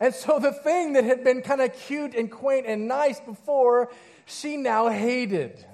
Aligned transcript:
And 0.00 0.14
so 0.14 0.38
the 0.38 0.52
thing 0.52 0.94
that 0.94 1.04
had 1.04 1.24
been 1.24 1.42
kind 1.42 1.60
of 1.60 1.74
cute 1.74 2.14
and 2.14 2.30
quaint 2.30 2.66
and 2.66 2.86
nice 2.88 3.20
before, 3.20 3.90
she 4.26 4.56
now 4.56 4.88
hated. 4.88 5.64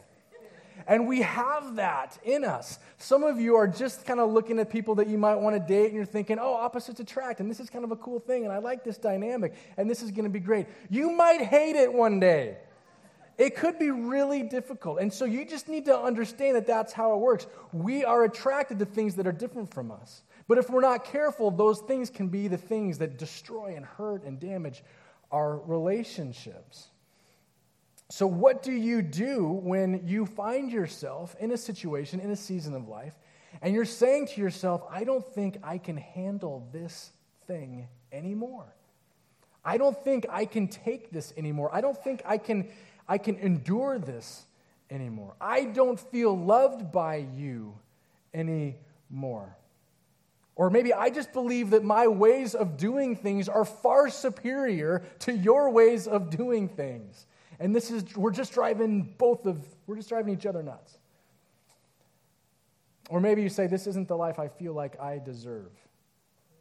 And 0.86 1.06
we 1.06 1.22
have 1.22 1.76
that 1.76 2.18
in 2.24 2.44
us. 2.44 2.78
Some 2.98 3.22
of 3.22 3.40
you 3.40 3.56
are 3.56 3.68
just 3.68 4.04
kind 4.04 4.20
of 4.20 4.32
looking 4.32 4.58
at 4.58 4.70
people 4.70 4.96
that 4.96 5.08
you 5.08 5.18
might 5.18 5.36
want 5.36 5.54
to 5.56 5.60
date 5.60 5.86
and 5.86 5.94
you're 5.94 6.04
thinking, 6.04 6.38
oh, 6.40 6.54
opposites 6.54 7.00
attract, 7.00 7.40
and 7.40 7.50
this 7.50 7.60
is 7.60 7.70
kind 7.70 7.84
of 7.84 7.92
a 7.92 7.96
cool 7.96 8.18
thing, 8.18 8.44
and 8.44 8.52
I 8.52 8.58
like 8.58 8.84
this 8.84 8.98
dynamic, 8.98 9.54
and 9.76 9.88
this 9.88 10.02
is 10.02 10.10
going 10.10 10.24
to 10.24 10.30
be 10.30 10.40
great. 10.40 10.66
You 10.90 11.10
might 11.10 11.40
hate 11.40 11.76
it 11.76 11.92
one 11.92 12.20
day. 12.20 12.56
It 13.38 13.56
could 13.56 13.78
be 13.78 13.90
really 13.90 14.42
difficult. 14.42 15.00
And 15.00 15.12
so 15.12 15.24
you 15.24 15.44
just 15.44 15.68
need 15.68 15.86
to 15.86 15.98
understand 15.98 16.56
that 16.56 16.66
that's 16.66 16.92
how 16.92 17.14
it 17.14 17.18
works. 17.18 17.46
We 17.72 18.04
are 18.04 18.24
attracted 18.24 18.78
to 18.80 18.84
things 18.84 19.14
that 19.16 19.26
are 19.26 19.32
different 19.32 19.72
from 19.72 19.90
us. 19.90 20.22
But 20.48 20.58
if 20.58 20.68
we're 20.70 20.80
not 20.80 21.04
careful, 21.04 21.50
those 21.50 21.80
things 21.80 22.10
can 22.10 22.28
be 22.28 22.48
the 22.48 22.58
things 22.58 22.98
that 22.98 23.18
destroy 23.18 23.74
and 23.76 23.84
hurt 23.84 24.24
and 24.24 24.38
damage 24.38 24.82
our 25.30 25.58
relationships. 25.58 26.88
So, 28.10 28.26
what 28.26 28.62
do 28.62 28.72
you 28.72 29.00
do 29.00 29.46
when 29.46 30.06
you 30.06 30.26
find 30.26 30.70
yourself 30.70 31.34
in 31.40 31.50
a 31.52 31.56
situation, 31.56 32.20
in 32.20 32.30
a 32.30 32.36
season 32.36 32.74
of 32.74 32.86
life, 32.86 33.14
and 33.62 33.74
you're 33.74 33.86
saying 33.86 34.26
to 34.28 34.40
yourself, 34.40 34.82
I 34.90 35.04
don't 35.04 35.26
think 35.34 35.56
I 35.62 35.78
can 35.78 35.96
handle 35.96 36.68
this 36.72 37.12
thing 37.46 37.88
anymore? 38.12 38.66
I 39.64 39.78
don't 39.78 39.96
think 40.04 40.26
I 40.28 40.44
can 40.44 40.68
take 40.68 41.10
this 41.10 41.32
anymore. 41.36 41.70
I 41.72 41.80
don't 41.80 41.96
think 41.96 42.20
I 42.26 42.36
can, 42.36 42.68
I 43.08 43.16
can 43.16 43.36
endure 43.36 43.98
this 43.98 44.44
anymore. 44.90 45.34
I 45.40 45.64
don't 45.64 45.98
feel 45.98 46.36
loved 46.36 46.92
by 46.92 47.26
you 47.34 47.74
anymore. 48.34 49.56
Or 50.54 50.70
maybe 50.70 50.92
I 50.92 51.10
just 51.10 51.32
believe 51.32 51.70
that 51.70 51.82
my 51.82 52.06
ways 52.08 52.54
of 52.54 52.76
doing 52.76 53.16
things 53.16 53.48
are 53.48 53.64
far 53.64 54.10
superior 54.10 55.02
to 55.20 55.32
your 55.32 55.70
ways 55.70 56.06
of 56.06 56.30
doing 56.30 56.68
things. 56.68 57.26
And 57.58 57.74
this 57.74 57.90
is, 57.90 58.16
we're 58.16 58.32
just 58.32 58.52
driving 58.52 59.14
both 59.18 59.46
of, 59.46 59.64
we're 59.86 59.96
just 59.96 60.08
driving 60.08 60.34
each 60.34 60.46
other 60.46 60.62
nuts. 60.62 60.98
Or 63.08 63.20
maybe 63.20 63.42
you 63.42 63.48
say, 63.48 63.66
This 63.66 63.86
isn't 63.86 64.08
the 64.08 64.16
life 64.16 64.38
I 64.38 64.48
feel 64.48 64.74
like 64.74 65.00
I 65.00 65.18
deserve 65.18 65.70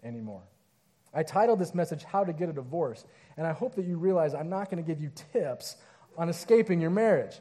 anymore. 0.04 0.44
I 1.14 1.24
titled 1.24 1.60
this 1.60 1.76
message, 1.76 2.04
How 2.04 2.24
to 2.24 2.34
Get 2.34 2.50
a 2.50 2.54
Divorce. 2.54 3.06
And 3.38 3.46
I 3.46 3.52
hope 3.52 3.76
that 3.76 3.86
you 3.86 3.98
realize 3.98 4.34
I'm 4.34 4.50
not 4.50 4.70
going 4.70 4.82
to 4.82 4.88
give 4.88 5.02
you 5.02 5.12
tips 5.34 5.78
on 6.18 6.30
escaping 6.30 6.80
your 6.80 6.90
marriage. 6.90 7.40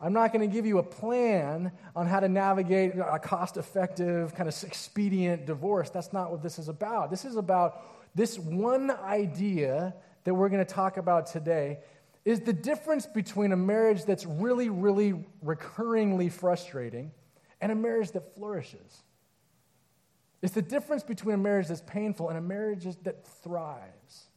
I'm 0.00 0.12
not 0.12 0.32
going 0.32 0.48
to 0.48 0.52
give 0.52 0.64
you 0.64 0.78
a 0.78 0.82
plan 0.82 1.72
on 1.96 2.06
how 2.06 2.20
to 2.20 2.28
navigate 2.28 2.92
a 2.96 3.18
cost 3.18 3.56
effective, 3.56 4.34
kind 4.34 4.48
of 4.48 4.64
expedient 4.64 5.46
divorce. 5.46 5.90
That's 5.90 6.12
not 6.12 6.30
what 6.30 6.42
this 6.42 6.58
is 6.58 6.68
about. 6.68 7.10
This 7.10 7.24
is 7.24 7.36
about 7.36 7.82
this 8.14 8.38
one 8.38 8.90
idea 8.90 9.94
that 10.24 10.34
we're 10.34 10.48
going 10.48 10.64
to 10.64 10.72
talk 10.72 10.96
about 10.96 11.26
today 11.26 11.78
is 12.24 12.40
the 12.40 12.52
difference 12.52 13.06
between 13.06 13.52
a 13.52 13.56
marriage 13.56 14.04
that's 14.04 14.26
really, 14.26 14.68
really 14.68 15.24
recurringly 15.44 16.30
frustrating 16.30 17.10
and 17.60 17.72
a 17.72 17.74
marriage 17.74 18.12
that 18.12 18.34
flourishes. 18.34 19.02
It's 20.42 20.54
the 20.54 20.62
difference 20.62 21.02
between 21.02 21.34
a 21.34 21.38
marriage 21.38 21.68
that's 21.68 21.80
painful 21.80 22.28
and 22.28 22.38
a 22.38 22.42
marriage 22.42 22.86
that 23.02 23.26
thrives. 23.42 24.28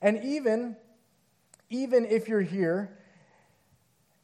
And 0.00 0.24
even, 0.24 0.76
even 1.68 2.06
if 2.06 2.28
you're 2.28 2.40
here 2.40 2.96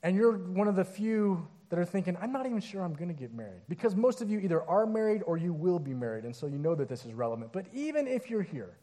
and 0.07 0.15
you're 0.15 0.39
one 0.39 0.69
of 0.69 0.77
the 0.77 0.85
few 0.85 1.49
that 1.69 1.81
are 1.81 1.85
thinking, 1.85 2.17
I'm 2.23 2.31
not 2.31 2.47
even 2.47 2.61
sure 2.61 2.81
I'm 2.81 2.95
going 2.95 3.09
to 3.09 3.15
get 3.15 3.35
married, 3.35 3.63
because 3.69 3.97
most 3.97 4.23
of 4.23 4.31
you 4.31 4.39
either 4.39 4.63
are 4.63 4.87
married 4.87 5.25
or 5.27 5.37
you 5.37 5.53
will 5.53 5.81
be 5.81 5.95
married, 5.95 6.25
and 6.25 6.35
so 6.35 6.47
you 6.47 6.59
know 6.59 6.77
that 6.77 6.89
this 6.89 7.05
is 7.05 7.13
relevant. 7.13 7.53
But 7.53 7.67
even 7.73 8.07
if 8.07 8.31
you're 8.31 8.43
here, 8.43 8.77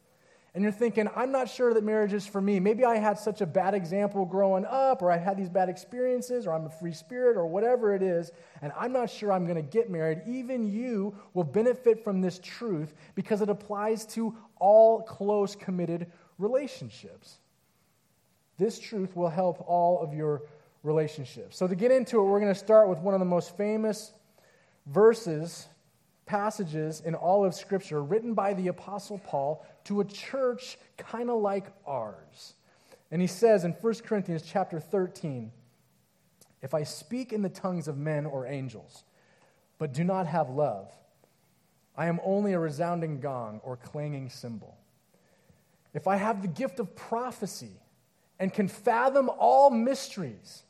and 0.52 0.62
you're 0.62 0.70
thinking, 0.70 1.08
I'm 1.16 1.32
not 1.32 1.48
sure 1.48 1.72
that 1.72 1.82
marriage 1.82 2.12
is 2.12 2.26
for 2.26 2.42
me. 2.42 2.60
Maybe 2.60 2.84
I 2.84 2.96
had 2.98 3.18
such 3.18 3.40
a 3.40 3.46
bad 3.46 3.72
example 3.72 4.26
growing 4.26 4.66
up, 4.66 5.00
or 5.00 5.10
I 5.10 5.16
had 5.16 5.38
these 5.38 5.48
bad 5.48 5.70
experiences, 5.70 6.46
or 6.46 6.52
I'm 6.52 6.66
a 6.66 6.70
free 6.70 6.92
spirit, 6.92 7.38
or 7.38 7.46
whatever 7.46 7.94
it 7.94 8.02
is, 8.02 8.30
and 8.60 8.70
I'm 8.78 8.92
not 8.92 9.08
sure 9.08 9.32
I'm 9.32 9.46
going 9.46 9.56
to 9.56 9.62
get 9.62 9.88
married. 9.88 10.20
Even 10.26 10.70
you 10.70 11.16
will 11.32 11.42
benefit 11.42 12.04
from 12.04 12.20
this 12.20 12.38
truth 12.38 12.92
because 13.14 13.40
it 13.40 13.48
applies 13.48 14.04
to 14.08 14.36
all 14.60 15.00
close, 15.00 15.56
committed 15.56 16.06
relationships. 16.36 17.38
This 18.58 18.78
truth 18.78 19.16
will 19.16 19.30
help 19.30 19.64
all 19.66 20.02
of 20.02 20.12
your 20.12 20.42
relationships. 20.84 21.56
So, 21.56 21.66
to 21.66 21.74
get 21.74 21.90
into 21.90 22.20
it, 22.20 22.22
we're 22.22 22.40
going 22.40 22.52
to 22.52 22.58
start 22.58 22.88
with 22.88 22.98
one 22.98 23.14
of 23.14 23.20
the 23.20 23.26
most 23.26 23.56
famous 23.56 24.12
verses 24.86 25.66
passages 26.26 27.02
in 27.04 27.14
all 27.14 27.44
of 27.44 27.54
Scripture 27.54 28.02
written 28.02 28.34
by 28.34 28.54
the 28.54 28.68
Apostle 28.68 29.18
Paul 29.18 29.64
to 29.84 30.00
a 30.00 30.04
church 30.04 30.78
kind 30.96 31.30
of 31.30 31.40
like 31.40 31.66
ours. 31.86 32.54
And 33.10 33.20
he 33.20 33.28
says 33.28 33.64
in 33.64 33.72
1 33.72 33.94
Corinthians 34.06 34.42
chapter 34.42 34.80
13, 34.80 35.52
If 36.62 36.74
I 36.74 36.84
speak 36.84 37.32
in 37.32 37.42
the 37.42 37.48
tongues 37.48 37.88
of 37.88 37.98
men 37.98 38.26
or 38.26 38.46
angels, 38.46 39.04
but 39.78 39.92
do 39.92 40.04
not 40.04 40.26
have 40.26 40.48
love, 40.50 40.90
I 41.96 42.06
am 42.06 42.20
only 42.24 42.54
a 42.54 42.58
resounding 42.58 43.20
gong 43.20 43.60
or 43.62 43.76
clanging 43.76 44.30
cymbal. 44.30 44.76
If 45.92 46.08
I 46.08 46.16
have 46.16 46.42
the 46.42 46.48
gift 46.48 46.80
of 46.80 46.96
prophecy 46.96 47.80
and 48.40 48.52
can 48.52 48.66
fathom 48.66 49.30
all 49.38 49.70
mysteries 49.70 50.64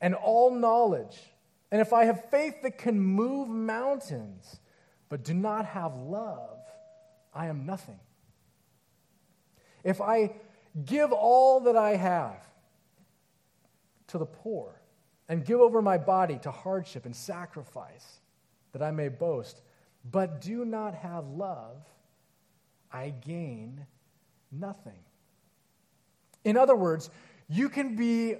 and 0.00 0.14
all 0.14 0.50
knowledge, 0.50 1.18
and 1.70 1.80
if 1.80 1.92
I 1.92 2.04
have 2.04 2.30
faith 2.30 2.62
that 2.62 2.78
can 2.78 2.98
move 3.00 3.48
mountains, 3.48 4.60
but 5.08 5.24
do 5.24 5.34
not 5.34 5.66
have 5.66 5.94
love, 5.96 6.58
I 7.34 7.46
am 7.46 7.66
nothing. 7.66 7.98
If 9.84 10.00
I 10.00 10.34
give 10.84 11.12
all 11.12 11.60
that 11.60 11.76
I 11.76 11.96
have 11.96 12.44
to 14.08 14.18
the 14.18 14.26
poor 14.26 14.80
and 15.28 15.44
give 15.44 15.60
over 15.60 15.80
my 15.80 15.98
body 15.98 16.38
to 16.42 16.50
hardship 16.50 17.06
and 17.06 17.14
sacrifice 17.14 18.20
that 18.72 18.82
I 18.82 18.90
may 18.90 19.08
boast, 19.08 19.62
but 20.10 20.40
do 20.40 20.64
not 20.64 20.94
have 20.94 21.26
love, 21.28 21.76
I 22.92 23.10
gain 23.10 23.86
nothing. 24.50 24.98
In 26.44 26.56
other 26.56 26.74
words, 26.74 27.10
you 27.48 27.68
can 27.68 27.96
be 27.96 28.36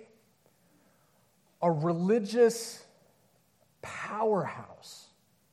a 1.63 1.71
religious 1.71 2.83
powerhouse 3.83 5.07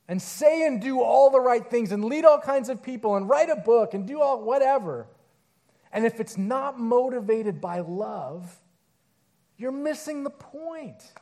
and 0.08 0.20
say 0.20 0.66
and 0.66 0.80
do 0.80 1.02
all 1.02 1.30
the 1.30 1.40
right 1.40 1.70
things 1.70 1.92
and 1.92 2.04
lead 2.04 2.24
all 2.24 2.40
kinds 2.40 2.68
of 2.68 2.82
people 2.82 3.16
and 3.16 3.28
write 3.28 3.50
a 3.50 3.56
book 3.56 3.94
and 3.94 4.06
do 4.06 4.20
all 4.20 4.42
whatever. 4.42 5.06
And 5.92 6.06
if 6.06 6.20
it's 6.20 6.38
not 6.38 6.78
motivated 6.78 7.60
by 7.60 7.80
love, 7.80 8.58
you're 9.56 9.72
missing 9.72 10.24
the 10.24 10.30
point. 10.30 11.12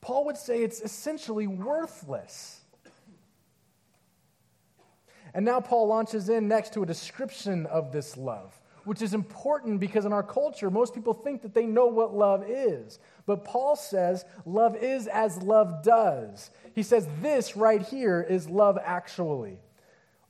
Paul 0.00 0.26
would 0.26 0.36
say 0.36 0.62
it's 0.62 0.80
essentially 0.80 1.46
worthless. 1.46 2.60
And 5.34 5.44
now 5.44 5.60
Paul 5.60 5.88
launches 5.88 6.28
in 6.28 6.46
next 6.46 6.74
to 6.74 6.82
a 6.82 6.86
description 6.86 7.66
of 7.66 7.92
this 7.92 8.16
love 8.16 8.61
which 8.84 9.02
is 9.02 9.14
important 9.14 9.80
because 9.80 10.04
in 10.04 10.12
our 10.12 10.22
culture, 10.22 10.70
most 10.70 10.94
people 10.94 11.14
think 11.14 11.42
that 11.42 11.54
they 11.54 11.66
know 11.66 11.86
what 11.86 12.14
love 12.14 12.44
is. 12.48 12.98
But 13.26 13.44
Paul 13.44 13.76
says 13.76 14.24
love 14.44 14.76
is 14.76 15.06
as 15.06 15.42
love 15.42 15.82
does. 15.82 16.50
He 16.74 16.82
says 16.82 17.06
this 17.20 17.56
right 17.56 17.82
here 17.82 18.20
is 18.20 18.48
love 18.48 18.78
actually. 18.82 19.58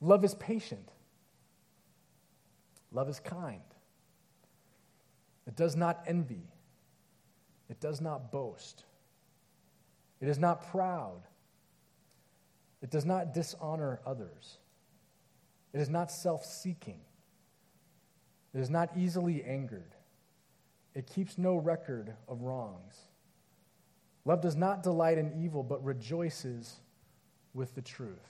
Love 0.03 0.25
is 0.25 0.35
patient, 0.35 0.89
love 2.91 3.07
is 3.07 3.21
kind, 3.21 3.61
it 5.47 5.55
does 5.55 5.77
not 5.77 6.03
envy, 6.05 6.51
it 7.69 7.79
does 7.79 8.01
not 8.01 8.29
boast, 8.29 8.83
it 10.19 10.27
is 10.27 10.37
not 10.37 10.69
proud, 10.71 11.21
it 12.81 12.89
does 12.89 13.05
not 13.05 13.33
dishonor 13.33 14.01
others, 14.05 14.57
it 15.71 15.79
is 15.79 15.89
not 15.89 16.11
self 16.11 16.43
seeking. 16.43 16.99
It 18.53 18.59
is 18.59 18.69
not 18.69 18.91
easily 18.97 19.43
angered. 19.43 19.95
It 20.93 21.07
keeps 21.07 21.37
no 21.37 21.55
record 21.55 22.13
of 22.27 22.41
wrongs. 22.41 22.95
Love 24.25 24.41
does 24.41 24.55
not 24.55 24.83
delight 24.83 25.17
in 25.17 25.43
evil, 25.43 25.63
but 25.63 25.83
rejoices 25.83 26.77
with 27.53 27.73
the 27.75 27.81
truth. 27.81 28.29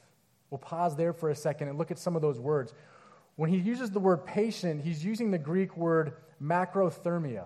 We'll 0.50 0.60
pause 0.60 0.96
there 0.96 1.14
for 1.14 1.30
a 1.30 1.36
second 1.36 1.68
and 1.68 1.78
look 1.78 1.92
at 1.92 2.00
some 2.00 2.16
of 2.16 2.22
those 2.22 2.40
words. 2.40 2.74
When 3.36 3.50
he 3.50 3.58
uses 3.58 3.92
the 3.92 4.00
word 4.00 4.26
patient, 4.26 4.84
he's 4.84 5.04
using 5.04 5.32
the 5.32 5.38
Greek 5.38 5.76
word 5.76 6.14
macrothermia. 6.42 7.46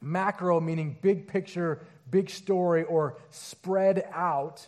Macro 0.00 0.60
meaning 0.60 0.98
big 1.00 1.26
picture, 1.26 1.80
big 2.10 2.28
story, 2.28 2.84
or 2.84 3.18
spread 3.30 4.06
out. 4.12 4.66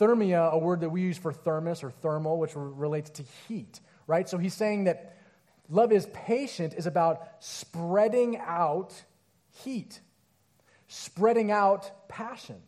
Thermia, 0.00 0.50
a 0.50 0.58
word 0.58 0.80
that 0.80 0.88
we 0.88 1.02
use 1.02 1.18
for 1.18 1.32
thermos 1.32 1.82
or 1.82 1.90
thermal, 1.90 2.38
which 2.38 2.52
relates 2.54 3.10
to 3.10 3.22
heat, 3.48 3.80
right? 4.06 4.28
So 4.28 4.38
he's 4.38 4.54
saying 4.54 4.84
that 4.84 5.13
Love 5.68 5.92
is 5.92 6.06
patient, 6.12 6.74
is 6.74 6.86
about 6.86 7.26
spreading 7.40 8.36
out 8.38 8.92
heat, 9.50 10.00
spreading 10.88 11.50
out 11.50 12.08
passion. 12.08 12.60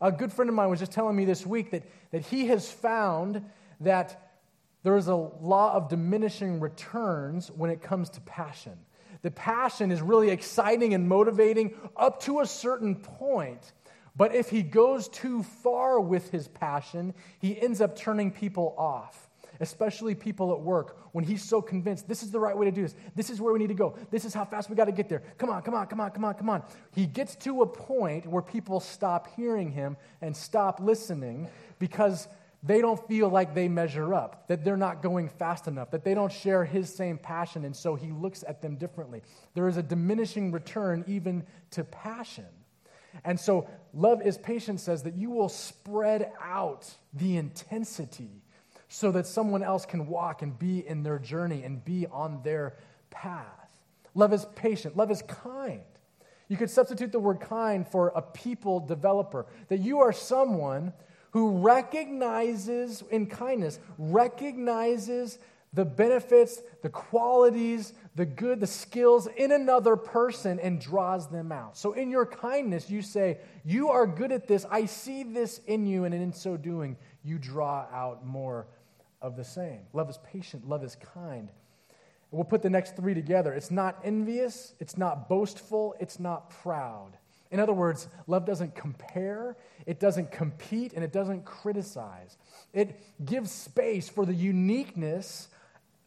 A 0.00 0.12
good 0.12 0.32
friend 0.32 0.48
of 0.48 0.54
mine 0.54 0.70
was 0.70 0.78
just 0.78 0.92
telling 0.92 1.16
me 1.16 1.24
this 1.24 1.46
week 1.46 1.70
that, 1.70 1.82
that 2.12 2.22
he 2.22 2.46
has 2.48 2.70
found 2.70 3.44
that 3.80 4.32
there 4.82 4.96
is 4.96 5.08
a 5.08 5.14
law 5.14 5.74
of 5.74 5.88
diminishing 5.88 6.60
returns 6.60 7.50
when 7.50 7.70
it 7.70 7.82
comes 7.82 8.08
to 8.10 8.20
passion. 8.20 8.78
The 9.22 9.30
passion 9.30 9.90
is 9.90 10.00
really 10.00 10.30
exciting 10.30 10.94
and 10.94 11.08
motivating 11.08 11.74
up 11.96 12.22
to 12.22 12.40
a 12.40 12.46
certain 12.46 12.94
point. 12.94 13.72
But 14.16 14.34
if 14.34 14.50
he 14.50 14.62
goes 14.62 15.08
too 15.08 15.42
far 15.42 16.00
with 16.00 16.30
his 16.30 16.48
passion, 16.48 17.14
he 17.40 17.60
ends 17.60 17.80
up 17.80 17.96
turning 17.96 18.30
people 18.30 18.74
off, 18.78 19.27
especially 19.60 20.14
people 20.14 20.52
at 20.52 20.60
work, 20.60 20.98
when 21.12 21.24
he's 21.24 21.42
so 21.42 21.60
convinced 21.60 22.08
this 22.08 22.22
is 22.22 22.30
the 22.30 22.40
right 22.40 22.56
way 22.56 22.66
to 22.66 22.72
do 22.72 22.82
this. 22.82 22.94
This 23.14 23.30
is 23.30 23.40
where 23.40 23.52
we 23.52 23.58
need 23.58 23.68
to 23.68 23.74
go. 23.74 23.96
This 24.10 24.24
is 24.24 24.34
how 24.34 24.44
fast 24.44 24.70
we 24.70 24.76
got 24.76 24.86
to 24.86 24.92
get 24.92 25.08
there. 25.08 25.22
Come 25.38 25.50
on, 25.50 25.62
come 25.62 25.74
on, 25.74 25.86
come 25.86 26.00
on, 26.00 26.10
come 26.10 26.24
on, 26.24 26.34
come 26.34 26.50
on. 26.50 26.62
He 26.92 27.06
gets 27.06 27.36
to 27.36 27.62
a 27.62 27.66
point 27.66 28.26
where 28.26 28.42
people 28.42 28.80
stop 28.80 29.34
hearing 29.36 29.70
him 29.70 29.96
and 30.20 30.36
stop 30.36 30.80
listening 30.80 31.48
because 31.78 32.28
they 32.62 32.80
don't 32.80 33.06
feel 33.06 33.28
like 33.28 33.54
they 33.54 33.68
measure 33.68 34.14
up, 34.14 34.48
that 34.48 34.64
they're 34.64 34.76
not 34.76 35.00
going 35.00 35.28
fast 35.28 35.68
enough, 35.68 35.92
that 35.92 36.04
they 36.04 36.14
don't 36.14 36.32
share 36.32 36.64
his 36.64 36.92
same 36.92 37.16
passion, 37.16 37.64
and 37.64 37.74
so 37.74 37.94
he 37.94 38.10
looks 38.10 38.44
at 38.48 38.60
them 38.60 38.76
differently. 38.76 39.22
There 39.54 39.68
is 39.68 39.76
a 39.76 39.82
diminishing 39.82 40.50
return 40.50 41.04
even 41.06 41.44
to 41.72 41.84
passion. 41.84 42.46
And 43.24 43.38
so, 43.38 43.68
love 43.94 44.22
is 44.22 44.38
patient 44.38 44.80
says 44.80 45.04
that 45.04 45.14
you 45.14 45.30
will 45.30 45.48
spread 45.48 46.30
out 46.42 46.92
the 47.14 47.36
intensity 47.36 48.42
so 48.88 49.12
that 49.12 49.26
someone 49.26 49.62
else 49.62 49.84
can 49.84 50.06
walk 50.06 50.42
and 50.42 50.58
be 50.58 50.86
in 50.86 51.02
their 51.02 51.18
journey 51.18 51.62
and 51.62 51.84
be 51.84 52.06
on 52.06 52.40
their 52.42 52.76
path. 53.10 53.44
Love 54.14 54.32
is 54.32 54.46
patient, 54.56 54.96
love 54.96 55.10
is 55.10 55.22
kind. 55.22 55.82
You 56.48 56.56
could 56.56 56.70
substitute 56.70 57.12
the 57.12 57.18
word 57.18 57.40
kind 57.40 57.86
for 57.86 58.08
a 58.16 58.22
people 58.22 58.80
developer, 58.80 59.46
that 59.68 59.80
you 59.80 60.00
are 60.00 60.12
someone 60.12 60.94
who 61.32 61.58
recognizes 61.58 63.04
in 63.10 63.26
kindness, 63.26 63.78
recognizes 63.98 65.38
the 65.74 65.84
benefits, 65.84 66.62
the 66.82 66.88
qualities, 66.88 67.92
the 68.16 68.24
good, 68.24 68.60
the 68.60 68.66
skills 68.66 69.28
in 69.36 69.52
another 69.52 69.96
person 69.96 70.58
and 70.58 70.80
draws 70.80 71.28
them 71.28 71.52
out. 71.52 71.76
So, 71.76 71.92
in 71.92 72.10
your 72.10 72.24
kindness, 72.24 72.88
you 72.88 73.02
say, 73.02 73.38
You 73.64 73.90
are 73.90 74.06
good 74.06 74.32
at 74.32 74.48
this. 74.48 74.64
I 74.70 74.86
see 74.86 75.22
this 75.22 75.60
in 75.66 75.86
you. 75.86 76.04
And 76.04 76.14
in 76.14 76.32
so 76.32 76.56
doing, 76.56 76.96
you 77.22 77.38
draw 77.38 77.86
out 77.92 78.26
more 78.26 78.66
of 79.20 79.36
the 79.36 79.44
same. 79.44 79.80
Love 79.92 80.10
is 80.10 80.18
patient, 80.18 80.68
love 80.68 80.84
is 80.84 80.96
kind. 81.14 81.50
We'll 82.30 82.44
put 82.44 82.62
the 82.62 82.70
next 82.70 82.96
three 82.96 83.14
together. 83.14 83.52
It's 83.54 83.70
not 83.70 83.98
envious, 84.04 84.74
it's 84.80 84.98
not 84.98 85.28
boastful, 85.28 85.94
it's 85.98 86.20
not 86.20 86.50
proud. 86.50 87.16
In 87.50 87.60
other 87.60 87.72
words, 87.72 88.08
love 88.26 88.44
doesn't 88.44 88.74
compare, 88.74 89.56
it 89.86 89.98
doesn't 89.98 90.30
compete, 90.30 90.92
and 90.92 91.02
it 91.02 91.12
doesn't 91.12 91.46
criticize. 91.46 92.36
It 92.74 93.00
gives 93.24 93.50
space 93.50 94.08
for 94.08 94.26
the 94.26 94.34
uniqueness 94.34 95.48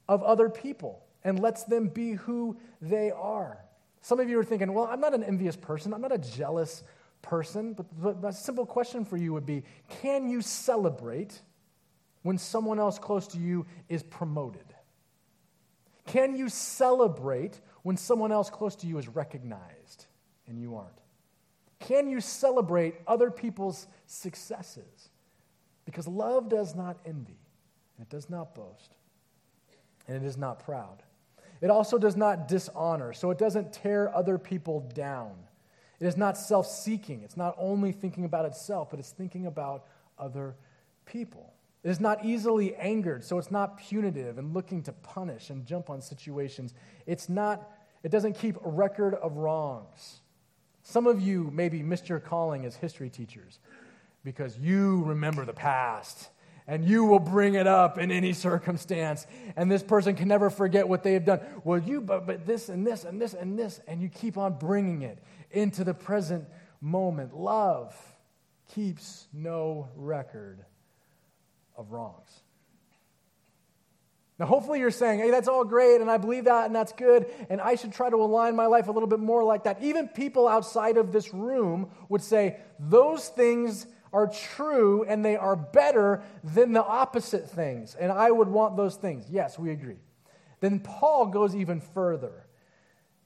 of 0.07 0.21
other 0.21 0.49
people 0.49 1.03
and 1.23 1.39
lets 1.39 1.63
them 1.63 1.87
be 1.87 2.13
who 2.13 2.57
they 2.81 3.09
are. 3.11 3.57
Some 4.01 4.19
of 4.19 4.29
you 4.29 4.39
are 4.39 4.43
thinking, 4.43 4.73
well, 4.73 4.85
I'm 4.85 4.99
not 4.99 5.13
an 5.15 5.23
envious 5.23 5.55
person, 5.55 5.93
I'm 5.93 6.01
not 6.01 6.11
a 6.11 6.17
jealous 6.17 6.83
person, 7.23 7.73
but, 7.73 8.21
but 8.21 8.27
a 8.27 8.33
simple 8.33 8.65
question 8.65 9.05
for 9.05 9.17
you 9.17 9.33
would 9.33 9.45
be 9.45 9.63
can 10.01 10.29
you 10.29 10.41
celebrate 10.41 11.41
when 12.23 12.37
someone 12.37 12.79
else 12.79 12.99
close 12.99 13.27
to 13.29 13.39
you 13.39 13.65
is 13.89 14.03
promoted? 14.03 14.65
Can 16.05 16.35
you 16.35 16.49
celebrate 16.49 17.59
when 17.83 17.97
someone 17.97 18.31
else 18.31 18.49
close 18.49 18.75
to 18.77 18.87
you 18.87 18.97
is 18.97 19.07
recognized 19.07 20.05
and 20.47 20.59
you 20.59 20.75
aren't? 20.75 21.01
Can 21.79 22.07
you 22.07 22.21
celebrate 22.21 22.95
other 23.07 23.31
people's 23.31 23.87
successes? 24.05 25.09
Because 25.85 26.07
love 26.07 26.47
does 26.47 26.75
not 26.75 26.97
envy, 27.05 27.39
and 27.97 28.05
it 28.05 28.09
does 28.09 28.29
not 28.29 28.53
boast, 28.53 28.95
and 30.07 30.15
it 30.15 30.25
is 30.25 30.37
not 30.37 30.63
proud. 30.63 31.01
It 31.59 31.69
also 31.69 31.97
does 31.97 32.15
not 32.15 32.47
dishonor, 32.47 33.13
so 33.13 33.31
it 33.31 33.37
doesn't 33.37 33.73
tear 33.73 34.13
other 34.15 34.37
people 34.37 34.81
down. 34.93 35.33
It 35.99 36.07
is 36.07 36.17
not 36.17 36.37
self 36.37 36.67
seeking. 36.67 37.21
It's 37.23 37.37
not 37.37 37.55
only 37.57 37.91
thinking 37.91 38.25
about 38.25 38.45
itself, 38.45 38.89
but 38.89 38.99
it's 38.99 39.11
thinking 39.11 39.45
about 39.45 39.85
other 40.17 40.55
people. 41.05 41.53
It 41.83 41.89
is 41.89 41.99
not 41.99 42.23
easily 42.23 42.75
angered, 42.75 43.23
so 43.23 43.37
it's 43.39 43.49
not 43.49 43.77
punitive 43.77 44.37
and 44.37 44.53
looking 44.53 44.83
to 44.83 44.91
punish 44.91 45.49
and 45.49 45.65
jump 45.65 45.89
on 45.89 46.01
situations. 46.01 46.75
It's 47.07 47.27
not, 47.27 47.71
it 48.03 48.11
doesn't 48.11 48.33
keep 48.33 48.57
a 48.63 48.69
record 48.69 49.15
of 49.15 49.37
wrongs. 49.37 50.21
Some 50.83 51.07
of 51.07 51.21
you 51.21 51.49
maybe 51.51 51.81
missed 51.81 52.07
your 52.07 52.19
calling 52.19 52.65
as 52.65 52.75
history 52.75 53.09
teachers 53.09 53.59
because 54.23 54.57
you 54.57 55.03
remember 55.03 55.45
the 55.45 55.53
past 55.53 56.29
and 56.67 56.85
you 56.85 57.05
will 57.05 57.19
bring 57.19 57.55
it 57.55 57.67
up 57.67 57.97
in 57.97 58.11
any 58.11 58.33
circumstance 58.33 59.25
and 59.55 59.71
this 59.71 59.81
person 59.81 60.15
can 60.15 60.27
never 60.27 60.49
forget 60.49 60.87
what 60.87 61.03
they 61.03 61.13
have 61.13 61.25
done 61.25 61.39
well 61.63 61.79
you 61.79 61.99
but, 61.99 62.27
but 62.27 62.45
this 62.45 62.69
and 62.69 62.85
this 62.85 63.03
and 63.03 63.19
this 63.19 63.33
and 63.33 63.57
this 63.57 63.79
and 63.87 64.01
you 64.01 64.09
keep 64.09 64.37
on 64.37 64.53
bringing 64.59 65.01
it 65.01 65.17
into 65.49 65.83
the 65.83 65.93
present 65.93 66.45
moment 66.79 67.35
love 67.35 67.95
keeps 68.73 69.27
no 69.33 69.89
record 69.95 70.63
of 71.81 71.91
wrongs 71.91 72.41
now, 74.41 74.47
hopefully, 74.47 74.79
you're 74.79 74.89
saying, 74.89 75.19
hey, 75.19 75.29
that's 75.29 75.47
all 75.47 75.63
great, 75.63 76.01
and 76.01 76.09
I 76.09 76.17
believe 76.17 76.45
that, 76.45 76.65
and 76.65 76.75
that's 76.75 76.93
good, 76.93 77.27
and 77.51 77.61
I 77.61 77.75
should 77.75 77.93
try 77.93 78.09
to 78.09 78.15
align 78.15 78.55
my 78.55 78.65
life 78.65 78.87
a 78.87 78.91
little 78.91 79.07
bit 79.07 79.19
more 79.19 79.43
like 79.43 79.65
that. 79.65 79.83
Even 79.83 80.07
people 80.07 80.47
outside 80.47 80.97
of 80.97 81.11
this 81.11 81.31
room 81.31 81.91
would 82.09 82.23
say, 82.23 82.57
those 82.79 83.29
things 83.29 83.85
are 84.11 84.25
true 84.55 85.05
and 85.07 85.23
they 85.23 85.37
are 85.37 85.55
better 85.55 86.23
than 86.43 86.73
the 86.73 86.83
opposite 86.83 87.51
things, 87.51 87.93
and 87.93 88.11
I 88.11 88.31
would 88.31 88.47
want 88.47 88.77
those 88.77 88.95
things. 88.95 89.25
Yes, 89.29 89.59
we 89.59 89.69
agree. 89.69 89.99
Then 90.59 90.79
Paul 90.79 91.27
goes 91.27 91.55
even 91.55 91.79
further. 91.79 92.47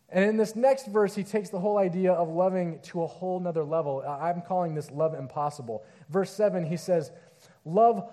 And 0.10 0.26
in 0.26 0.36
this 0.36 0.54
next 0.54 0.88
verse, 0.88 1.16
he 1.16 1.24
takes 1.24 1.50
the 1.50 1.60
whole 1.60 1.78
idea 1.78 2.12
of 2.12 2.28
loving 2.28 2.82
to 2.88 3.04
a 3.04 3.08
whole 3.08 3.40
nother 3.40 3.64
level. 3.64 4.04
I'm 4.06 4.42
calling 4.42 4.76
this 4.76 4.92
love 4.92 5.14
impossible. 5.14 5.86
Verse 6.10 6.32
7, 6.32 6.66
he 6.66 6.76
says, 6.76 7.14
Love 7.64 8.12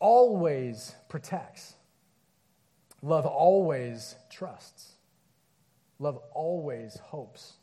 always 0.00 0.94
protects. 1.08 1.74
Love 3.02 3.26
always 3.26 4.16
trusts. 4.30 4.92
Love 5.98 6.18
always 6.32 6.96
hopes. 6.98 7.54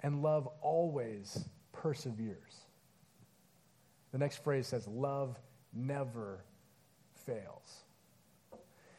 And 0.00 0.22
love 0.22 0.48
always 0.60 1.44
perseveres. 1.72 2.64
The 4.12 4.18
next 4.18 4.44
phrase 4.44 4.66
says, 4.66 4.86
Love 4.86 5.36
never 5.72 6.44
fails. 7.26 7.84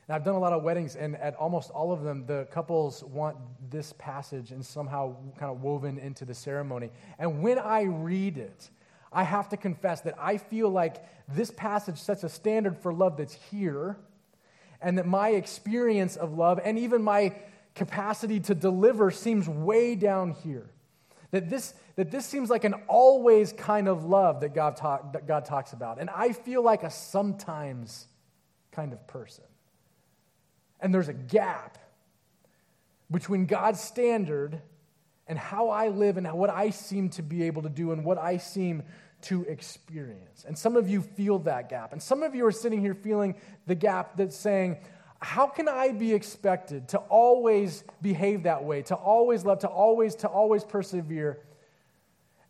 Now, 0.08 0.16
I've 0.16 0.24
done 0.24 0.36
a 0.36 0.40
lot 0.40 0.54
of 0.54 0.62
weddings, 0.62 0.96
and 0.96 1.16
at 1.18 1.36
almost 1.36 1.72
all 1.72 1.92
of 1.92 2.04
them, 2.04 2.26
the 2.28 2.48
couples 2.52 3.04
want 3.04 3.38
this 3.72 3.94
passage 3.98 4.52
and 4.52 4.64
somehow 4.64 5.16
kind 5.38 5.52
of 5.52 5.62
woven 5.64 5.98
into 5.98 6.26
the 6.26 6.34
ceremony. 6.34 6.92
And 7.18 7.42
when 7.42 7.58
I 7.58 7.84
read 7.84 8.38
it, 8.38 8.70
I 9.16 9.24
have 9.24 9.48
to 9.50 9.58
confess 9.58 10.02
that 10.02 10.16
I 10.20 10.38
feel 10.38 10.70
like 10.70 10.98
this 11.30 11.50
passage 11.50 11.98
sets 11.98 12.26
a 12.26 12.30
standard 12.30 12.78
for 12.78 12.94
love 12.94 13.16
that's 13.16 13.34
here 13.50 13.98
and 14.82 14.98
that 14.98 15.08
my 15.08 15.30
experience 15.30 16.18
of 16.18 16.38
love 16.38 16.60
and 16.64 16.78
even 16.78 17.02
my 17.02 17.34
capacity 17.76 18.42
to 18.42 18.54
deliver 18.54 19.10
seems 19.12 19.48
way 19.48 19.96
down 19.96 20.32
here. 20.32 20.70
That 21.32 21.50
this, 21.50 21.74
that 21.96 22.12
this 22.12 22.26
seems 22.26 22.50
like 22.50 22.66
an 22.66 22.74
always 22.90 23.54
kind 23.54 23.88
of 23.88 24.04
love 24.04 24.42
that 24.42 24.54
God, 24.54 24.76
talk, 24.76 25.14
that 25.14 25.26
God 25.26 25.46
talks 25.46 25.72
about. 25.72 26.00
And 26.00 26.10
I 26.10 26.34
feel 26.34 26.62
like 26.62 26.84
a 26.84 26.90
sometimes 26.90 28.08
kind 28.74 28.92
of 28.92 29.08
person. 29.08 29.46
And 30.82 30.94
there's 30.94 31.08
a 31.08 31.14
gap 31.14 31.78
between 33.10 33.46
God's 33.46 33.80
standard 33.80 34.62
and 35.28 35.40
how 35.40 35.70
I 35.70 35.88
live 35.88 36.18
and 36.18 36.32
what 36.34 36.50
I 36.50 36.70
seem 36.70 37.10
to 37.12 37.24
be 37.24 37.44
able 37.44 37.64
to 37.64 37.70
do 37.70 37.92
and 37.92 38.04
what 38.04 38.18
I 38.18 38.38
seem 38.38 38.84
to 39.26 39.44
experience. 39.44 40.46
And 40.48 40.58
some 40.58 40.76
of 40.76 40.90
you 40.90 41.02
feel 41.02 41.40
that 41.40 41.70
gap. 41.70 41.94
And 41.94 42.02
some 42.02 42.24
of 42.24 42.36
you 42.36 42.46
are 42.46 42.52
sitting 42.52 42.80
here 42.80 42.94
feeling 42.94 43.36
the 43.68 43.76
gap 43.76 44.18
that's 44.18 44.36
saying, 44.36 44.78
how 45.20 45.48
can 45.48 45.68
I 45.68 45.92
be 45.92 46.14
expected 46.14 46.90
to 46.90 46.98
always 46.98 47.84
behave 48.02 48.44
that 48.44 48.64
way, 48.64 48.84
to 48.84 48.96
always 48.96 49.44
love, 49.46 49.60
to 49.60 49.68
always, 49.68 50.16
to 50.18 50.28
always 50.28 50.64
persevere? 50.64 51.40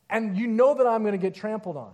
And 0.09 0.37
you 0.37 0.47
know 0.47 0.73
that 0.73 0.85
I'm 0.85 1.01
going 1.03 1.13
to 1.13 1.17
get 1.17 1.33
trampled 1.33 1.77
on. 1.77 1.93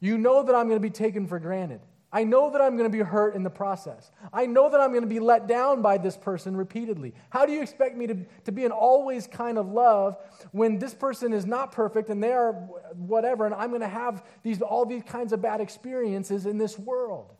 You 0.00 0.16
know 0.16 0.42
that 0.42 0.54
I'm 0.54 0.66
going 0.68 0.80
to 0.80 0.80
be 0.80 0.90
taken 0.90 1.26
for 1.26 1.38
granted. 1.38 1.80
I 2.12 2.24
know 2.24 2.50
that 2.50 2.60
I'm 2.60 2.76
going 2.76 2.90
to 2.90 2.96
be 2.96 3.04
hurt 3.04 3.36
in 3.36 3.44
the 3.44 3.50
process. 3.50 4.10
I 4.32 4.46
know 4.46 4.68
that 4.68 4.80
I'm 4.80 4.90
going 4.90 5.02
to 5.02 5.08
be 5.08 5.20
let 5.20 5.46
down 5.46 5.80
by 5.80 5.96
this 5.96 6.16
person 6.16 6.56
repeatedly. 6.56 7.14
How 7.28 7.46
do 7.46 7.52
you 7.52 7.62
expect 7.62 7.96
me 7.96 8.08
to, 8.08 8.26
to 8.44 8.52
be 8.52 8.64
an 8.64 8.72
always 8.72 9.28
kind 9.28 9.58
of 9.58 9.68
love 9.68 10.16
when 10.50 10.78
this 10.78 10.92
person 10.92 11.32
is 11.32 11.46
not 11.46 11.70
perfect 11.70 12.10
and 12.10 12.22
they 12.22 12.32
are 12.32 12.52
whatever, 12.94 13.46
and 13.46 13.54
I'm 13.54 13.68
going 13.68 13.80
to 13.82 13.88
have 13.88 14.24
these, 14.42 14.60
all 14.60 14.84
these 14.84 15.04
kinds 15.04 15.32
of 15.32 15.40
bad 15.40 15.60
experiences 15.60 16.46
in 16.46 16.58
this 16.58 16.76
world? 16.76 17.32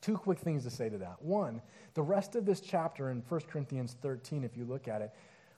Two 0.00 0.16
quick 0.16 0.40
things 0.40 0.64
to 0.64 0.70
say 0.70 0.88
to 0.88 0.98
that. 0.98 1.22
One, 1.22 1.62
the 1.94 2.02
rest 2.02 2.34
of 2.34 2.46
this 2.46 2.60
chapter 2.60 3.10
in 3.10 3.22
1 3.28 3.40
Corinthians 3.42 3.96
13, 4.02 4.42
if 4.42 4.56
you 4.56 4.64
look 4.64 4.88
at 4.88 5.02
it, 5.02 5.12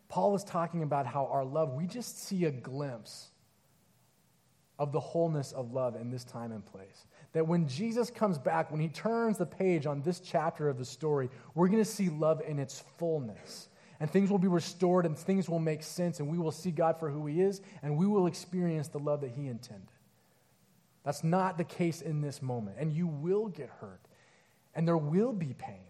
Paul 0.09 0.35
is 0.35 0.45
talking 0.45 0.83
about 0.83 1.07
how 1.07 1.27
our 1.27 1.45
love, 1.45 1.73
we 1.73 1.87
just 1.87 2.23
see 2.23 2.45
a 2.45 2.51
glimpse 2.51 3.28
of 4.79 4.93
the 4.93 5.01
wholeness 5.01 5.53
of 5.53 5.73
love 5.73 5.97
in 5.97 6.11
this 6.11 6.25
time 6.25 6.53
and 6.53 6.65
place 6.65 7.07
that 7.33 7.47
when 7.47 7.69
Jesus 7.69 8.11
comes 8.11 8.39
back, 8.39 8.71
when 8.71 8.81
he 8.81 8.89
turns 8.89 9.39
the 9.39 9.47
page 9.47 9.87
on 9.87 10.03
this 10.03 10.21
chapter 10.21 10.69
of 10.69 10.79
the 10.79 10.85
story, 10.85 11.29
we're 11.55 11.69
going 11.69 11.83
to 11.83 11.91
see 11.91 12.09
love 12.09 12.41
in 12.47 12.59
its 12.59 12.83
fullness. 12.99 13.69
And 14.01 14.09
things 14.09 14.31
will 14.31 14.39
be 14.39 14.49
restored 14.49 15.07
and 15.07 15.19
things 15.19 15.49
will 15.49 15.59
make 15.59 15.83
sense, 15.83 16.21
and 16.21 16.29
we 16.29 16.39
will 16.39 16.53
see 16.53 16.71
God 16.71 16.99
for 16.99 17.11
who 17.11 17.27
he 17.27 17.41
is, 17.41 17.61
and 17.83 17.97
we 17.97 18.07
will 18.07 18.27
experience 18.29 18.89
the 18.89 18.99
love 18.99 19.21
that 19.23 19.33
he 19.33 19.49
intended. 19.49 19.89
That's 21.05 21.25
not 21.25 21.59
the 21.59 21.65
case 21.65 22.01
in 22.01 22.21
this 22.21 22.41
moment. 22.41 22.77
And 22.79 22.93
you 22.93 23.09
will 23.09 23.49
get 23.49 23.71
hurt, 23.81 24.01
and 24.75 24.87
there 24.87 24.97
will 24.97 25.33
be 25.33 25.53
pain. 25.59 25.81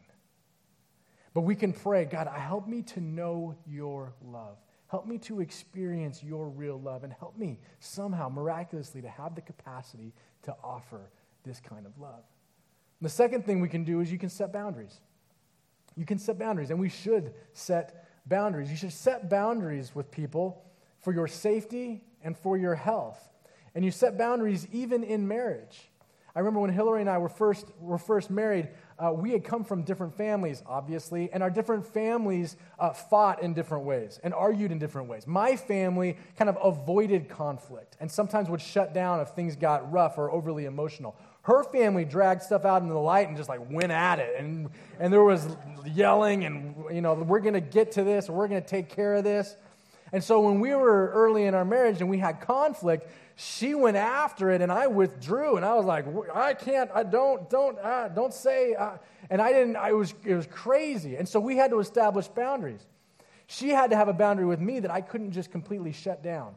But 1.34 1.42
we 1.42 1.54
can 1.54 1.72
pray, 1.72 2.06
God, 2.06 2.28
help 2.28 2.66
me 2.66 2.82
to 2.82 3.00
know 3.00 3.54
your 3.66 4.14
love. 4.24 4.56
Help 4.88 5.06
me 5.06 5.18
to 5.18 5.40
experience 5.40 6.22
your 6.22 6.48
real 6.48 6.80
love, 6.80 7.04
and 7.04 7.12
help 7.12 7.36
me 7.36 7.60
somehow, 7.78 8.28
miraculously, 8.28 9.02
to 9.02 9.08
have 9.08 9.34
the 9.34 9.42
capacity 9.42 10.14
to 10.42 10.54
offer 10.64 11.10
this 11.44 11.60
kind 11.60 11.86
of 11.86 11.98
love. 11.98 12.24
And 13.00 13.06
the 13.08 13.10
second 13.10 13.44
thing 13.44 13.60
we 13.60 13.68
can 13.68 13.84
do 13.84 14.00
is 14.00 14.10
you 14.10 14.18
can 14.18 14.30
set 14.30 14.52
boundaries. 14.52 15.00
You 15.94 16.06
can 16.06 16.18
set 16.18 16.38
boundaries, 16.38 16.70
and 16.70 16.80
we 16.80 16.88
should 16.88 17.34
set 17.52 18.08
boundaries. 18.26 18.70
You 18.70 18.76
should 18.76 18.92
set 18.92 19.28
boundaries 19.28 19.94
with 19.94 20.10
people 20.10 20.64
for 21.00 21.12
your 21.12 21.28
safety 21.28 22.02
and 22.22 22.36
for 22.36 22.56
your 22.56 22.74
health. 22.74 23.28
And 23.74 23.84
you 23.84 23.90
set 23.90 24.16
boundaries 24.16 24.66
even 24.72 25.04
in 25.04 25.28
marriage. 25.28 25.90
I 26.34 26.40
remember 26.40 26.60
when 26.60 26.72
Hillary 26.72 27.00
and 27.00 27.10
I 27.10 27.18
were 27.18 27.28
first, 27.28 27.66
were 27.80 27.98
first 27.98 28.30
married, 28.30 28.68
uh, 28.98 29.12
we 29.12 29.30
had 29.30 29.44
come 29.44 29.64
from 29.64 29.82
different 29.82 30.16
families, 30.16 30.62
obviously, 30.66 31.30
and 31.32 31.42
our 31.42 31.50
different 31.50 31.86
families 31.86 32.56
uh, 32.78 32.92
fought 32.92 33.42
in 33.42 33.54
different 33.54 33.84
ways 33.84 34.18
and 34.24 34.34
argued 34.34 34.72
in 34.72 34.78
different 34.78 35.08
ways. 35.08 35.26
My 35.26 35.54
family 35.56 36.16
kind 36.36 36.48
of 36.48 36.58
avoided 36.62 37.28
conflict 37.28 37.96
and 38.00 38.10
sometimes 38.10 38.48
would 38.48 38.60
shut 38.60 38.92
down 38.92 39.20
if 39.20 39.28
things 39.30 39.54
got 39.54 39.90
rough 39.92 40.18
or 40.18 40.30
overly 40.30 40.64
emotional. 40.64 41.14
Her 41.42 41.62
family 41.64 42.04
dragged 42.04 42.42
stuff 42.42 42.64
out 42.64 42.82
into 42.82 42.92
the 42.92 43.00
light 43.00 43.28
and 43.28 43.36
just 43.36 43.48
like 43.48 43.60
went 43.70 43.92
at 43.92 44.18
it, 44.18 44.34
and, 44.38 44.68
and 44.98 45.12
there 45.12 45.24
was 45.24 45.56
yelling, 45.86 46.44
and 46.44 46.74
you 46.92 47.00
know, 47.00 47.14
we're 47.14 47.40
gonna 47.40 47.60
get 47.60 47.92
to 47.92 48.04
this, 48.04 48.28
we're 48.28 48.48
gonna 48.48 48.60
take 48.60 48.88
care 48.88 49.14
of 49.14 49.24
this. 49.24 49.56
And 50.12 50.22
so 50.22 50.40
when 50.40 50.60
we 50.60 50.74
were 50.74 51.10
early 51.10 51.44
in 51.44 51.54
our 51.54 51.64
marriage 51.64 52.00
and 52.00 52.08
we 52.08 52.18
had 52.18 52.40
conflict, 52.40 53.10
she 53.36 53.74
went 53.74 53.96
after 53.96 54.50
it 54.50 54.62
and 54.62 54.72
I 54.72 54.86
withdrew 54.86 55.56
and 55.56 55.64
I 55.64 55.74
was 55.74 55.84
like, 55.84 56.06
I 56.34 56.54
can't, 56.54 56.90
I 56.94 57.02
don't, 57.02 57.48
don't, 57.48 57.78
uh, 57.78 58.08
don't 58.08 58.34
say. 58.34 58.74
Uh. 58.74 58.98
And 59.30 59.40
I 59.40 59.52
didn't, 59.52 59.76
I 59.76 59.92
was, 59.92 60.14
it 60.24 60.34
was 60.34 60.46
crazy. 60.46 61.16
And 61.16 61.28
so 61.28 61.38
we 61.38 61.56
had 61.56 61.70
to 61.70 61.78
establish 61.78 62.28
boundaries. 62.28 62.84
She 63.46 63.68
had 63.70 63.90
to 63.90 63.96
have 63.96 64.08
a 64.08 64.12
boundary 64.12 64.46
with 64.46 64.60
me 64.60 64.80
that 64.80 64.90
I 64.90 65.00
couldn't 65.00 65.32
just 65.32 65.50
completely 65.50 65.92
shut 65.92 66.22
down, 66.22 66.54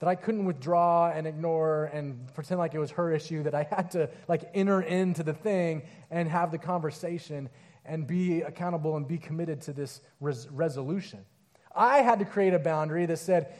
that 0.00 0.08
I 0.08 0.14
couldn't 0.14 0.44
withdraw 0.44 1.10
and 1.10 1.26
ignore 1.26 1.84
and 1.86 2.32
pretend 2.34 2.58
like 2.58 2.74
it 2.74 2.78
was 2.78 2.90
her 2.92 3.12
issue, 3.12 3.42
that 3.44 3.54
I 3.54 3.62
had 3.70 3.90
to 3.92 4.10
like 4.28 4.50
enter 4.54 4.82
into 4.82 5.22
the 5.22 5.34
thing 5.34 5.82
and 6.10 6.28
have 6.28 6.50
the 6.50 6.58
conversation 6.58 7.48
and 7.84 8.06
be 8.06 8.42
accountable 8.42 8.96
and 8.96 9.06
be 9.06 9.18
committed 9.18 9.60
to 9.62 9.72
this 9.72 10.00
res- 10.20 10.48
resolution. 10.50 11.24
I 11.74 11.98
had 11.98 12.20
to 12.20 12.24
create 12.24 12.54
a 12.54 12.58
boundary 12.58 13.06
that 13.06 13.18
said, 13.18 13.54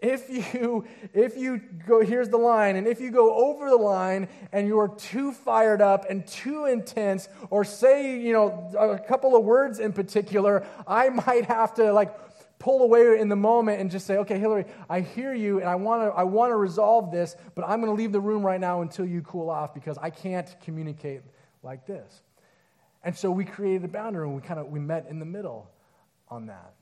if 0.00 0.30
you 0.30 0.86
if 1.12 1.36
you 1.36 1.60
go 1.84 2.00
here's 2.00 2.28
the 2.28 2.36
line 2.36 2.76
and 2.76 2.86
if 2.86 3.00
you 3.00 3.10
go 3.10 3.34
over 3.34 3.68
the 3.68 3.76
line 3.76 4.28
and 4.52 4.68
you 4.68 4.78
are 4.78 4.94
too 4.96 5.32
fired 5.32 5.82
up 5.82 6.08
and 6.08 6.24
too 6.24 6.66
intense 6.66 7.28
or 7.50 7.64
say 7.64 8.16
you 8.16 8.32
know 8.32 8.70
a 8.78 8.96
couple 8.96 9.34
of 9.34 9.42
words 9.42 9.80
in 9.80 9.92
particular 9.92 10.64
i 10.86 11.08
might 11.08 11.46
have 11.46 11.74
to 11.74 11.92
like 11.92 12.14
pull 12.60 12.82
away 12.82 13.18
in 13.18 13.28
the 13.28 13.34
moment 13.34 13.80
and 13.80 13.90
just 13.90 14.06
say 14.06 14.18
okay 14.18 14.38
hillary 14.38 14.66
i 14.88 15.00
hear 15.00 15.34
you 15.34 15.58
and 15.58 15.68
i 15.68 15.74
want 15.74 16.00
to 16.00 16.16
i 16.16 16.22
want 16.22 16.52
to 16.52 16.56
resolve 16.56 17.10
this 17.10 17.34
but 17.56 17.64
i'm 17.64 17.80
going 17.80 17.90
to 17.90 18.00
leave 18.00 18.12
the 18.12 18.20
room 18.20 18.46
right 18.46 18.60
now 18.60 18.82
until 18.82 19.04
you 19.04 19.20
cool 19.22 19.50
off 19.50 19.74
because 19.74 19.98
i 19.98 20.10
can't 20.10 20.54
communicate 20.62 21.22
like 21.62 21.86
this. 21.86 22.22
And 23.04 23.16
so 23.16 23.30
we 23.30 23.44
created 23.44 23.84
a 23.84 23.88
boundary 23.88 24.26
and 24.26 24.34
we 24.34 24.42
kind 24.42 24.60
of 24.60 24.68
we 24.68 24.80
met 24.80 25.06
in 25.08 25.18
the 25.18 25.26
middle 25.26 25.70
on 26.28 26.46
that 26.46 26.72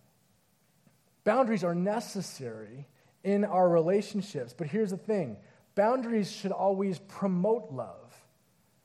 Boundaries 1.26 1.64
are 1.64 1.75
necessary 1.75 2.87
in 3.25 3.45
our 3.45 3.68
relationships. 3.68 4.54
But 4.56 4.68
here's 4.68 4.90
the 4.90 4.97
thing 4.97 5.37
boundaries 5.75 6.30
should 6.30 6.52
always 6.52 7.00
promote 7.00 7.73
love, 7.73 8.14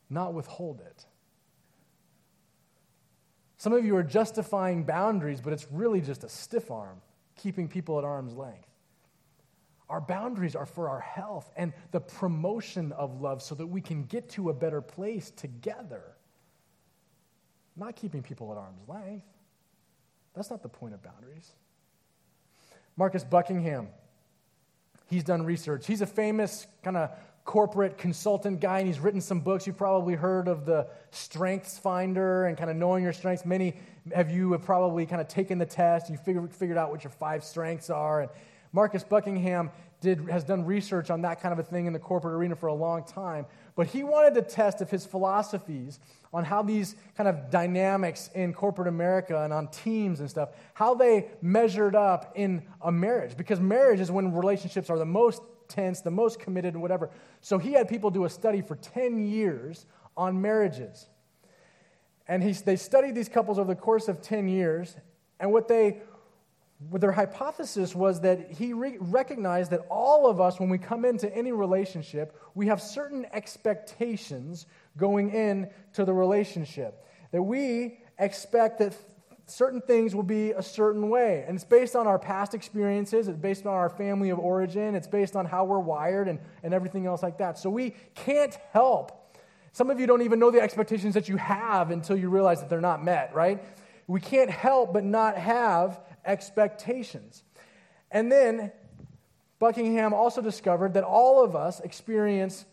not 0.10 0.34
withhold 0.34 0.82
it. 0.82 1.06
Some 3.58 3.74
of 3.74 3.86
you 3.86 3.96
are 3.96 4.04
justifying 4.04 4.84
boundaries, 4.84 5.40
but 5.40 5.54
it's 5.54 5.68
really 5.72 6.02
just 6.02 6.24
a 6.24 6.30
stiff 6.30 6.72
arm, 6.72 7.00
keeping 7.36 7.68
people 7.68 8.00
at 8.00 8.04
arm's 8.04 8.34
length. 8.34 8.68
Our 9.88 10.02
boundaries 10.02 10.56
are 10.56 10.66
for 10.66 10.90
our 10.90 11.00
health 11.00 11.52
and 11.56 11.74
the 11.92 12.02
promotion 12.02 12.92
of 12.94 13.22
love 13.22 13.44
so 13.44 13.54
that 13.54 13.68
we 13.68 13.82
can 13.82 14.06
get 14.06 14.30
to 14.30 14.50
a 14.50 14.54
better 14.54 14.82
place 14.82 15.30
together. 15.30 16.02
Not 17.76 17.96
keeping 17.96 18.24
people 18.24 18.52
at 18.52 18.58
arm's 18.58 18.82
length. 18.88 19.28
That's 20.34 20.50
not 20.50 20.64
the 20.64 20.70
point 20.70 20.96
of 20.96 21.04
boundaries. 21.04 21.52
Marcus 22.98 23.24
Buckingham, 23.24 23.88
he's 25.08 25.24
done 25.24 25.44
research. 25.44 25.88
He's 25.88 26.02
a 26.02 26.06
famous 26.06 26.68
kind 26.84 26.98
of 26.98 27.12
corporate 27.46 27.98
consultant 27.98 28.60
guy, 28.60 28.80
and 28.80 28.88
he's 28.88 29.00
written 29.00 29.22
some 29.22 29.40
books. 29.40 29.66
You've 29.66 29.78
probably 29.78 30.14
heard 30.14 30.48
of 30.48 30.66
the 30.66 30.88
Strengths 31.12 31.78
Finder 31.78 32.46
and 32.46 32.58
kind 32.58 32.70
of 32.70 32.76
knowing 32.76 33.04
your 33.04 33.14
strengths. 33.14 33.46
Many 33.46 33.76
of 34.14 34.30
you 34.30 34.52
have 34.52 34.62
probably 34.62 35.06
kind 35.06 35.22
of 35.22 35.28
taken 35.28 35.58
the 35.58 35.66
test. 35.66 36.10
You 36.10 36.18
figured, 36.18 36.54
figured 36.54 36.78
out 36.78 36.92
what 36.92 37.04
your 37.04 37.12
five 37.12 37.44
strengths 37.44 37.90
are. 37.90 38.22
And 38.22 38.32
Marcus 38.74 39.04
Buckingham 39.04 39.72
did, 40.02 40.28
has 40.30 40.44
done 40.44 40.66
research 40.66 41.10
on 41.10 41.22
that 41.22 41.42
kind 41.42 41.54
of 41.54 41.60
a 41.60 41.64
thing 41.64 41.86
in 41.86 41.94
the 41.94 42.00
corporate 42.00 42.34
arena 42.34 42.56
for 42.56 42.68
a 42.68 42.74
long 42.74 43.04
time. 43.04 43.46
But 43.76 43.88
he 43.88 44.04
wanted 44.04 44.34
to 44.34 44.42
test 44.42 44.82
if 44.82 44.90
his 44.90 45.06
philosophies 45.06 46.00
on 46.34 46.44
how 46.44 46.64
these 46.64 46.96
kind 47.16 47.30
of 47.30 47.50
dynamics 47.52 48.30
in 48.34 48.54
corporate 48.54 48.88
America 48.88 49.44
and 49.44 49.54
on 49.54 49.68
teams 49.68 50.20
and 50.20 50.30
stuff, 50.30 50.50
how 50.74 50.96
they 50.96 51.28
measured 51.42 51.96
up 51.96 52.34
in 52.36 52.64
a 52.82 52.92
marriage. 52.92 53.38
Because 53.38 53.60
marriage 53.60 54.00
is 54.00 54.12
when 54.12 54.34
relationships 54.34 54.90
are 54.90 54.98
the 54.98 55.06
most 55.06 55.44
tense, 55.68 56.02
the 56.02 56.12
most 56.12 56.40
committed, 56.40 56.74
and 56.74 56.82
whatever. 56.82 57.12
So 57.40 57.60
he 57.60 57.74
had 57.74 57.88
people 57.88 58.10
do 58.10 58.26
a 58.26 58.30
study 58.30 58.62
for 58.62 58.76
10 58.76 59.20
years 59.28 59.86
on 60.18 60.42
marriages. 60.42 61.08
And 62.28 62.42
he, 62.42 62.54
they 62.54 62.76
studied 62.76 63.14
these 63.14 63.30
couples 63.30 63.60
over 63.60 63.74
the 63.74 63.80
course 63.80 64.08
of 64.08 64.22
10 64.22 64.48
years. 64.48 64.96
And 65.40 65.52
what 65.52 65.68
they 65.68 66.02
their 66.90 67.12
hypothesis 67.12 67.96
was 67.96 68.22
that 68.22 68.52
he 68.52 68.74
re- 68.74 68.98
recognized 69.00 69.72
that 69.72 69.82
all 69.90 70.28
of 70.28 70.42
us, 70.42 70.60
when 70.60 70.70
we 70.70 70.78
come 70.78 71.06
into 71.06 71.34
any 71.36 71.52
relationship, 71.52 72.36
we 72.56 72.68
have 72.68 72.82
certain 72.82 73.26
expectations 73.34 74.66
going 74.98 75.32
into 75.32 76.06
the 76.06 76.14
relationship. 76.14 77.06
That 77.32 77.44
we 77.44 78.00
expect 78.18 78.80
that 78.80 78.96
certain 79.46 79.82
things 79.82 80.16
will 80.16 80.24
be 80.24 80.52
a 80.52 80.62
certain 80.62 81.10
way. 81.10 81.44
And 81.48 81.56
it's 81.56 81.64
based 81.64 81.96
on 81.96 82.08
our 82.08 82.18
past 82.18 82.54
experiences, 82.54 83.28
it's 83.28 83.38
based 83.38 83.66
on 83.66 83.74
our 83.74 83.90
family 83.90 84.30
of 84.30 84.40
origin, 84.40 84.96
it's 84.96 85.08
based 85.08 85.36
on 85.36 85.46
how 85.46 85.66
we're 85.66 85.80
wired 85.80 86.28
and, 86.28 86.40
and 86.64 86.74
everything 86.74 87.06
else 87.06 87.22
like 87.22 87.38
that. 87.38 87.60
So 87.60 87.70
we 87.70 87.96
can't 88.16 88.58
help. 88.72 89.18
Some 89.74 89.90
of 89.90 90.00
you 90.00 90.08
don't 90.08 90.22
even 90.24 90.40
know 90.40 90.52
the 90.52 90.62
expectations 90.62 91.14
that 91.14 91.30
you 91.30 91.38
have 91.38 91.92
until 91.92 92.18
you 92.18 92.30
realize 92.30 92.60
that 92.60 92.70
they're 92.70 92.82
not 92.82 93.04
met, 93.04 93.34
right? 93.34 93.64
We 94.08 94.20
can't 94.20 94.50
help 94.50 94.94
but 94.94 95.04
not 95.04 95.38
have 95.38 96.00
expectations. 96.26 97.44
And 98.12 98.32
then 98.32 98.72
Buckingham 99.60 100.14
also 100.14 100.42
discovered 100.42 100.96
that 100.96 101.04
all 101.04 101.44
of 101.44 101.56
us 101.56 101.80
experience 101.80 102.66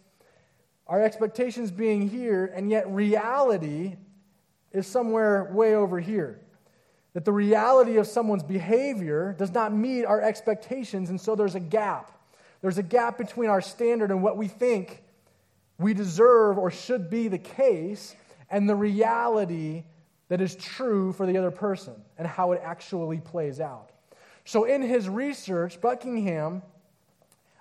our 0.86 1.02
expectations 1.02 1.70
being 1.70 2.08
here, 2.08 2.46
and 2.46 2.70
yet 2.70 2.90
reality 2.90 3.96
is 4.72 4.86
somewhere 4.86 5.50
way 5.52 5.74
over 5.74 6.00
here. 6.00 6.40
That 7.12 7.24
the 7.24 7.32
reality 7.32 7.98
of 7.98 8.06
someone's 8.06 8.42
behavior 8.42 9.34
does 9.38 9.52
not 9.52 9.72
meet 9.72 10.04
our 10.04 10.20
expectations, 10.20 11.10
and 11.10 11.20
so 11.20 11.36
there's 11.36 11.54
a 11.54 11.60
gap. 11.60 12.12
There's 12.62 12.78
a 12.78 12.82
gap 12.82 13.18
between 13.18 13.50
our 13.50 13.60
standard 13.60 14.10
and 14.10 14.22
what 14.22 14.36
we 14.36 14.48
think 14.48 15.02
we 15.78 15.94
deserve 15.94 16.58
or 16.58 16.70
should 16.70 17.10
be 17.10 17.28
the 17.28 17.38
case, 17.38 18.16
and 18.50 18.68
the 18.68 18.74
reality 18.74 19.84
that 20.28 20.40
is 20.40 20.54
true 20.56 21.12
for 21.12 21.26
the 21.26 21.36
other 21.36 21.50
person 21.50 21.94
and 22.16 22.26
how 22.26 22.52
it 22.52 22.60
actually 22.62 23.18
plays 23.18 23.60
out. 23.60 23.90
So, 24.44 24.64
in 24.64 24.82
his 24.82 25.08
research, 25.08 25.80
Buckingham 25.80 26.62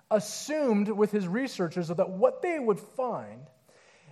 assumed 0.09 0.87
with 0.89 1.11
his 1.11 1.27
researchers 1.27 1.89
that 1.89 2.09
what 2.09 2.41
they 2.41 2.59
would 2.59 2.79
find 2.79 3.41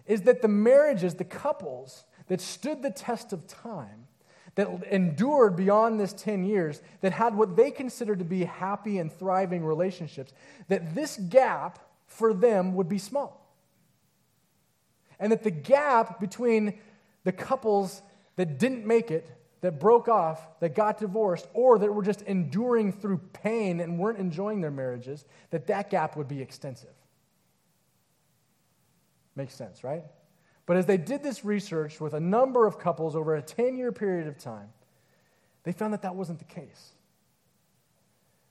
is 0.06 0.24
that 0.24 0.42
the 0.42 0.48
marriages, 0.48 1.16
the 1.16 1.24
couples 1.24 2.06
that 2.28 2.42
stood 2.42 2.82
the 2.82 2.92
test 2.92 3.34
of 3.34 3.48
time, 3.48 4.08
that 4.56 4.68
endured 4.90 5.56
beyond 5.56 6.00
this 6.00 6.14
10 6.14 6.44
years, 6.44 6.82
that 7.02 7.12
had 7.12 7.36
what 7.36 7.56
they 7.56 7.72
considered 7.72 8.20
to 8.20 8.26
be 8.26 8.46
happy 8.46 9.00
and 9.00 9.12
thriving 9.12 9.64
relationships, 9.66 10.32
that 10.70 10.96
this 10.96 11.18
gap 11.18 11.80
for 12.08 12.34
them 12.34 12.74
would 12.76 12.88
be 12.88 12.98
small. 12.98 13.42
And 15.20 15.32
that 15.32 15.44
the 15.44 15.52
gap 15.52 16.20
between 16.20 16.80
the 17.24 17.32
couples 17.32 18.02
that 18.36 18.60
didn't 18.60 18.86
make 18.86 19.12
it, 19.12 19.30
that 19.62 19.80
broke 19.80 20.08
off, 20.08 20.60
that 20.60 20.76
got 20.76 20.98
divorced, 20.98 21.48
or 21.54 21.80
that 21.80 21.92
were 21.92 22.04
just 22.04 22.22
enduring 22.24 22.92
through 22.92 23.18
pain 23.34 23.80
and 23.80 23.98
weren't 23.98 24.20
enjoying 24.20 24.62
their 24.62 24.72
marriages, 24.72 25.26
that 25.50 25.68
that 25.68 25.90
gap 25.90 26.16
would 26.16 26.28
be 26.28 26.42
extensive. 26.42 26.94
Makes 29.36 29.56
sense, 29.56 29.84
right? 29.84 30.04
But 30.66 30.78
as 30.78 30.86
they 30.86 30.98
did 30.98 31.24
this 31.24 31.46
research 31.46 32.00
with 32.00 32.14
a 32.14 32.20
number 32.20 32.66
of 32.66 32.80
couples 32.80 33.16
over 33.16 33.36
a 33.36 33.42
10 33.42 33.78
year 33.78 33.92
period 33.92 34.28
of 34.28 34.38
time, 34.38 34.70
they 35.64 35.72
found 35.72 35.94
that 35.94 36.04
that 36.04 36.16
wasn't 36.16 36.40
the 36.40 36.46
case. 36.46 36.94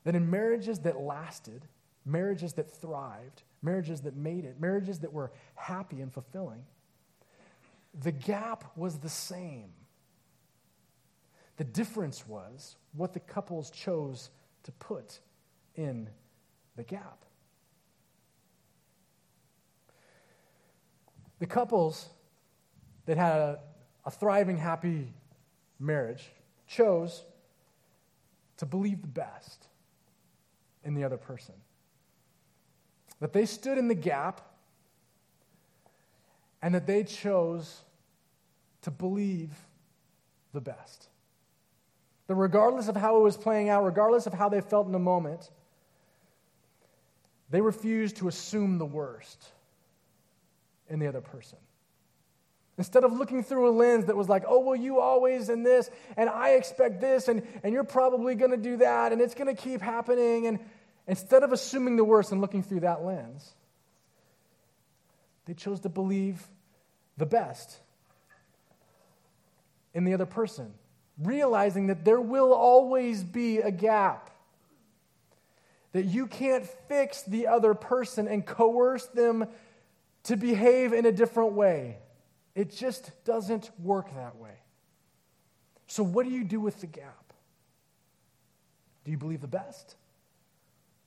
That 0.04 0.14
in 0.14 0.28
marriages 0.30 0.80
that 0.80 1.00
lasted, 1.00 1.66
marriages 2.04 2.52
that 2.54 2.70
thrived, 2.70 3.42
marriages 3.62 4.02
that 4.02 4.16
made 4.16 4.44
it, 4.44 4.60
marriages 4.60 4.98
that 5.00 5.12
were 5.12 5.32
happy 5.54 6.00
and 6.00 6.12
fulfilling, 6.12 6.64
the 8.02 8.12
gap 8.12 8.64
was 8.76 8.98
the 8.98 9.08
same. 9.08 9.70
The 11.56 11.64
difference 11.64 12.26
was 12.26 12.76
what 12.92 13.12
the 13.12 13.20
couples 13.20 13.70
chose 13.70 14.30
to 14.64 14.72
put 14.72 15.20
in 15.76 16.08
the 16.76 16.82
gap. 16.82 17.24
The 21.38 21.46
couples 21.46 22.08
that 23.06 23.16
had 23.16 23.36
a, 23.36 23.58
a 24.04 24.10
thriving, 24.10 24.56
happy 24.56 25.12
marriage 25.78 26.30
chose 26.66 27.24
to 28.56 28.66
believe 28.66 29.02
the 29.02 29.08
best 29.08 29.68
in 30.84 30.94
the 30.94 31.04
other 31.04 31.16
person. 31.16 31.54
That 33.20 33.32
they 33.32 33.46
stood 33.46 33.78
in 33.78 33.88
the 33.88 33.94
gap 33.94 34.40
and 36.62 36.74
that 36.74 36.86
they 36.86 37.04
chose 37.04 37.83
to 38.84 38.90
believe 38.90 39.50
the 40.52 40.60
best. 40.60 41.08
That 42.26 42.36
regardless 42.36 42.88
of 42.88 42.96
how 42.96 43.18
it 43.18 43.22
was 43.22 43.36
playing 43.36 43.68
out, 43.68 43.84
regardless 43.84 44.26
of 44.26 44.32
how 44.32 44.48
they 44.48 44.60
felt 44.60 44.86
in 44.86 44.92
the 44.92 44.98
moment, 44.98 45.50
they 47.50 47.60
refused 47.60 48.16
to 48.16 48.28
assume 48.28 48.78
the 48.78 48.86
worst 48.86 49.44
in 50.88 50.98
the 50.98 51.06
other 51.06 51.20
person. 51.20 51.58
Instead 52.76 53.04
of 53.04 53.12
looking 53.12 53.44
through 53.44 53.68
a 53.68 53.72
lens 53.72 54.06
that 54.06 54.16
was 54.16 54.28
like, 54.28 54.44
oh, 54.48 54.60
well, 54.60 54.76
you 54.76 54.98
always 54.98 55.48
in 55.48 55.62
this, 55.62 55.88
and 56.16 56.28
I 56.28 56.50
expect 56.50 57.00
this, 57.00 57.28
and, 57.28 57.42
and 57.62 57.72
you're 57.72 57.84
probably 57.84 58.34
going 58.34 58.50
to 58.50 58.56
do 58.56 58.78
that, 58.78 59.12
and 59.12 59.20
it's 59.20 59.34
going 59.34 59.54
to 59.54 59.60
keep 59.60 59.80
happening. 59.80 60.46
And 60.46 60.58
instead 61.06 61.42
of 61.42 61.52
assuming 61.52 61.96
the 61.96 62.04
worst 62.04 62.32
and 62.32 62.40
looking 62.40 62.62
through 62.62 62.80
that 62.80 63.04
lens, 63.04 63.54
they 65.44 65.54
chose 65.54 65.80
to 65.80 65.88
believe 65.88 66.42
the 67.16 67.26
best 67.26 67.78
in 69.94 70.04
the 70.04 70.12
other 70.12 70.26
person, 70.26 70.74
realizing 71.22 71.86
that 71.86 72.04
there 72.04 72.20
will 72.20 72.52
always 72.52 73.22
be 73.22 73.58
a 73.58 73.70
gap. 73.70 74.30
That 75.92 76.04
you 76.04 76.26
can't 76.26 76.66
fix 76.88 77.22
the 77.22 77.46
other 77.46 77.72
person 77.74 78.26
and 78.26 78.44
coerce 78.44 79.06
them 79.06 79.46
to 80.24 80.36
behave 80.36 80.92
in 80.92 81.06
a 81.06 81.12
different 81.12 81.52
way. 81.52 81.98
It 82.56 82.74
just 82.74 83.12
doesn't 83.24 83.70
work 83.80 84.12
that 84.14 84.36
way. 84.36 84.58
So, 85.86 86.02
what 86.02 86.24
do 86.24 86.32
you 86.32 86.44
do 86.44 86.58
with 86.58 86.80
the 86.80 86.86
gap? 86.86 87.32
Do 89.04 89.10
you 89.10 89.18
believe 89.18 89.40
the 89.40 89.46
best? 89.46 89.96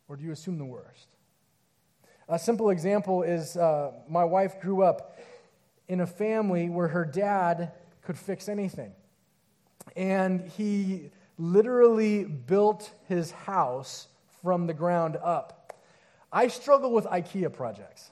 Or 0.08 0.16
do 0.16 0.24
you 0.24 0.32
assume 0.32 0.58
the 0.58 0.66
worst? 0.66 1.08
A 2.30 2.40
simple 2.40 2.70
example 2.70 3.24
is 3.24 3.58
uh, 3.58 3.92
my 4.08 4.24
wife 4.24 4.62
grew 4.62 4.84
up 4.84 5.18
in 5.88 6.02
a 6.02 6.08
family 6.08 6.70
where 6.70 6.90
her 6.90 7.06
dad 7.06 7.72
could 8.08 8.18
fix 8.18 8.48
anything. 8.48 8.94
And 9.98 10.40
he 10.40 11.12
literally 11.38 12.24
built 12.24 12.90
his 13.10 13.32
house 13.32 14.08
from 14.42 14.66
the 14.66 14.74
ground 14.74 15.18
up. 15.22 15.78
I 16.32 16.48
struggle 16.48 16.94
with 16.94 17.04
IKEA 17.04 17.52
projects, 17.52 18.10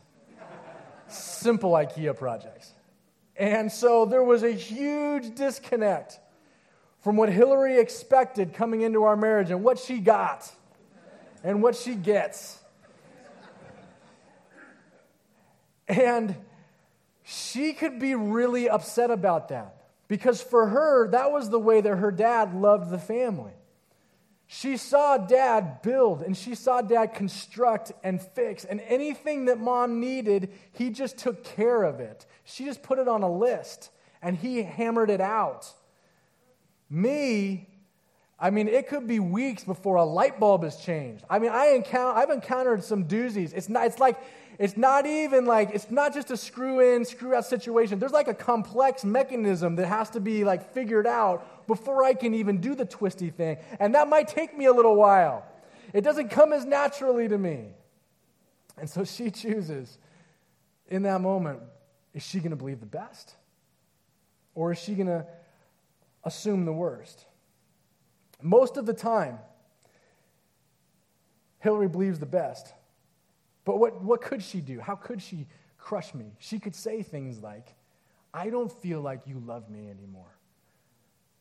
simple 1.08 1.72
IKEA 1.72 2.14
projects. 2.18 2.74
And 3.38 3.72
so 3.72 4.06
there 4.06 4.22
was 4.22 4.44
a 4.44 4.52
huge 4.52 5.34
disconnect 5.34 6.20
from 7.00 7.16
what 7.16 7.30
Hillary 7.30 7.80
expected 7.80 8.54
coming 8.54 8.82
into 8.82 9.04
our 9.04 9.16
marriage 9.16 9.50
and 9.50 9.64
what 9.64 9.80
she 9.80 10.00
got 10.00 10.52
and 11.42 11.64
what 11.64 11.74
she 11.74 11.96
gets. 11.96 12.60
And 15.88 16.36
she 17.24 17.72
could 17.72 17.98
be 17.98 18.14
really 18.14 18.68
upset 18.68 19.10
about 19.10 19.48
that 19.50 19.84
because 20.08 20.42
for 20.42 20.68
her, 20.68 21.10
that 21.10 21.32
was 21.32 21.50
the 21.50 21.60
way 21.60 21.82
that 21.82 21.96
her 21.98 22.12
dad 22.12 22.54
loved 22.54 22.90
the 22.90 23.00
family. 23.00 23.54
She 24.48 24.78
saw 24.78 25.18
dad 25.18 25.82
build 25.82 26.22
and 26.22 26.38
she 26.38 26.54
saw 26.54 26.82
dad 26.82 27.16
construct 27.16 27.92
and 28.04 28.22
fix, 28.22 28.64
and 28.64 28.80
anything 28.82 29.46
that 29.46 29.60
mom 29.60 30.00
needed, 30.00 30.52
he 30.74 30.92
just 30.92 31.18
took 31.18 31.44
care 31.44 31.84
of 31.84 32.00
it. 32.00 32.26
She 32.44 32.66
just 32.66 32.84
put 32.84 33.00
it 33.00 33.08
on 33.08 33.24
a 33.24 33.32
list 33.32 33.90
and 34.22 34.36
he 34.36 34.62
hammered 34.62 35.10
it 35.10 35.22
out. 35.22 35.68
Me, 36.90 37.68
I 38.38 38.50
mean, 38.50 38.68
it 38.68 38.88
could 38.88 39.08
be 39.08 39.20
weeks 39.20 39.64
before 39.64 39.96
a 39.96 40.04
light 40.04 40.40
bulb 40.40 40.64
is 40.64 40.76
changed. 40.76 41.24
I 41.30 41.40
mean, 41.40 41.52
I 41.52 41.68
encounter, 41.68 42.20
I've 42.20 42.30
encountered 42.30 42.84
some 42.84 43.06
doozies. 43.06 43.54
It's, 43.54 43.70
not, 43.70 43.86
it's 43.86 44.00
like, 44.00 44.20
it's 44.58 44.78
not 44.78 45.06
even 45.06 45.46
like, 45.46 45.72
it's 45.74 45.92
not 45.92 46.14
just 46.14 46.32
a 46.32 46.38
screw 46.38 46.80
in, 46.80 47.06
screw 47.06 47.36
out 47.36 47.46
situation. 47.46 48.00
There's 48.00 48.12
like 48.12 48.28
a 48.28 48.34
complex 48.34 49.04
mechanism 49.04 49.76
that 49.76 49.88
has 49.88 50.10
to 50.12 50.20
be 50.20 50.44
like 50.44 50.74
figured 50.74 51.08
out 51.08 51.68
before 51.68 52.04
I 52.04 52.14
can 52.14 52.34
even 52.34 52.62
do 52.62 52.76
the 52.76 52.86
twisty 52.86 53.30
thing. 53.30 53.58
And 53.80 53.96
that 53.96 54.08
might 54.08 54.28
take 54.28 54.58
me 54.58 54.66
a 54.66 54.74
little 54.74 54.96
while. 54.96 55.46
It 55.94 56.02
doesn't 56.02 56.30
come 56.30 56.54
as 56.54 56.66
naturally 56.66 57.28
to 57.28 57.38
me. 57.38 57.70
And 58.78 58.90
so 58.90 59.04
she 59.04 59.32
chooses 59.32 59.98
in 60.88 61.04
that 61.04 61.22
moment 61.22 61.60
is 62.14 62.24
she 62.24 62.40
going 62.40 62.52
to 62.52 62.56
believe 62.56 62.80
the 62.80 62.86
best? 62.86 63.36
Or 64.54 64.72
is 64.72 64.80
she 64.80 64.96
going 64.96 65.08
to 65.08 65.26
assume 66.24 66.64
the 66.64 66.72
worst? 66.72 67.26
Most 68.42 68.78
of 68.78 68.86
the 68.86 68.94
time, 68.94 69.40
Hillary 71.60 71.90
believes 71.90 72.20
the 72.20 72.26
best. 72.26 72.74
But 73.66 73.80
what, 73.80 74.02
what 74.02 74.22
could 74.22 74.44
she 74.44 74.62
do? 74.62 74.80
How 74.80 74.96
could 74.96 75.22
she 75.22 75.48
crush 75.78 76.14
me? 76.14 76.26
She 76.40 76.60
could 76.60 76.76
say 76.76 77.02
things 77.04 77.42
like, 77.42 77.76
I 78.34 78.50
don't 78.50 78.72
feel 78.72 79.02
like 79.02 79.22
you 79.26 79.40
love 79.40 79.70
me 79.70 79.90
anymore 79.90 80.38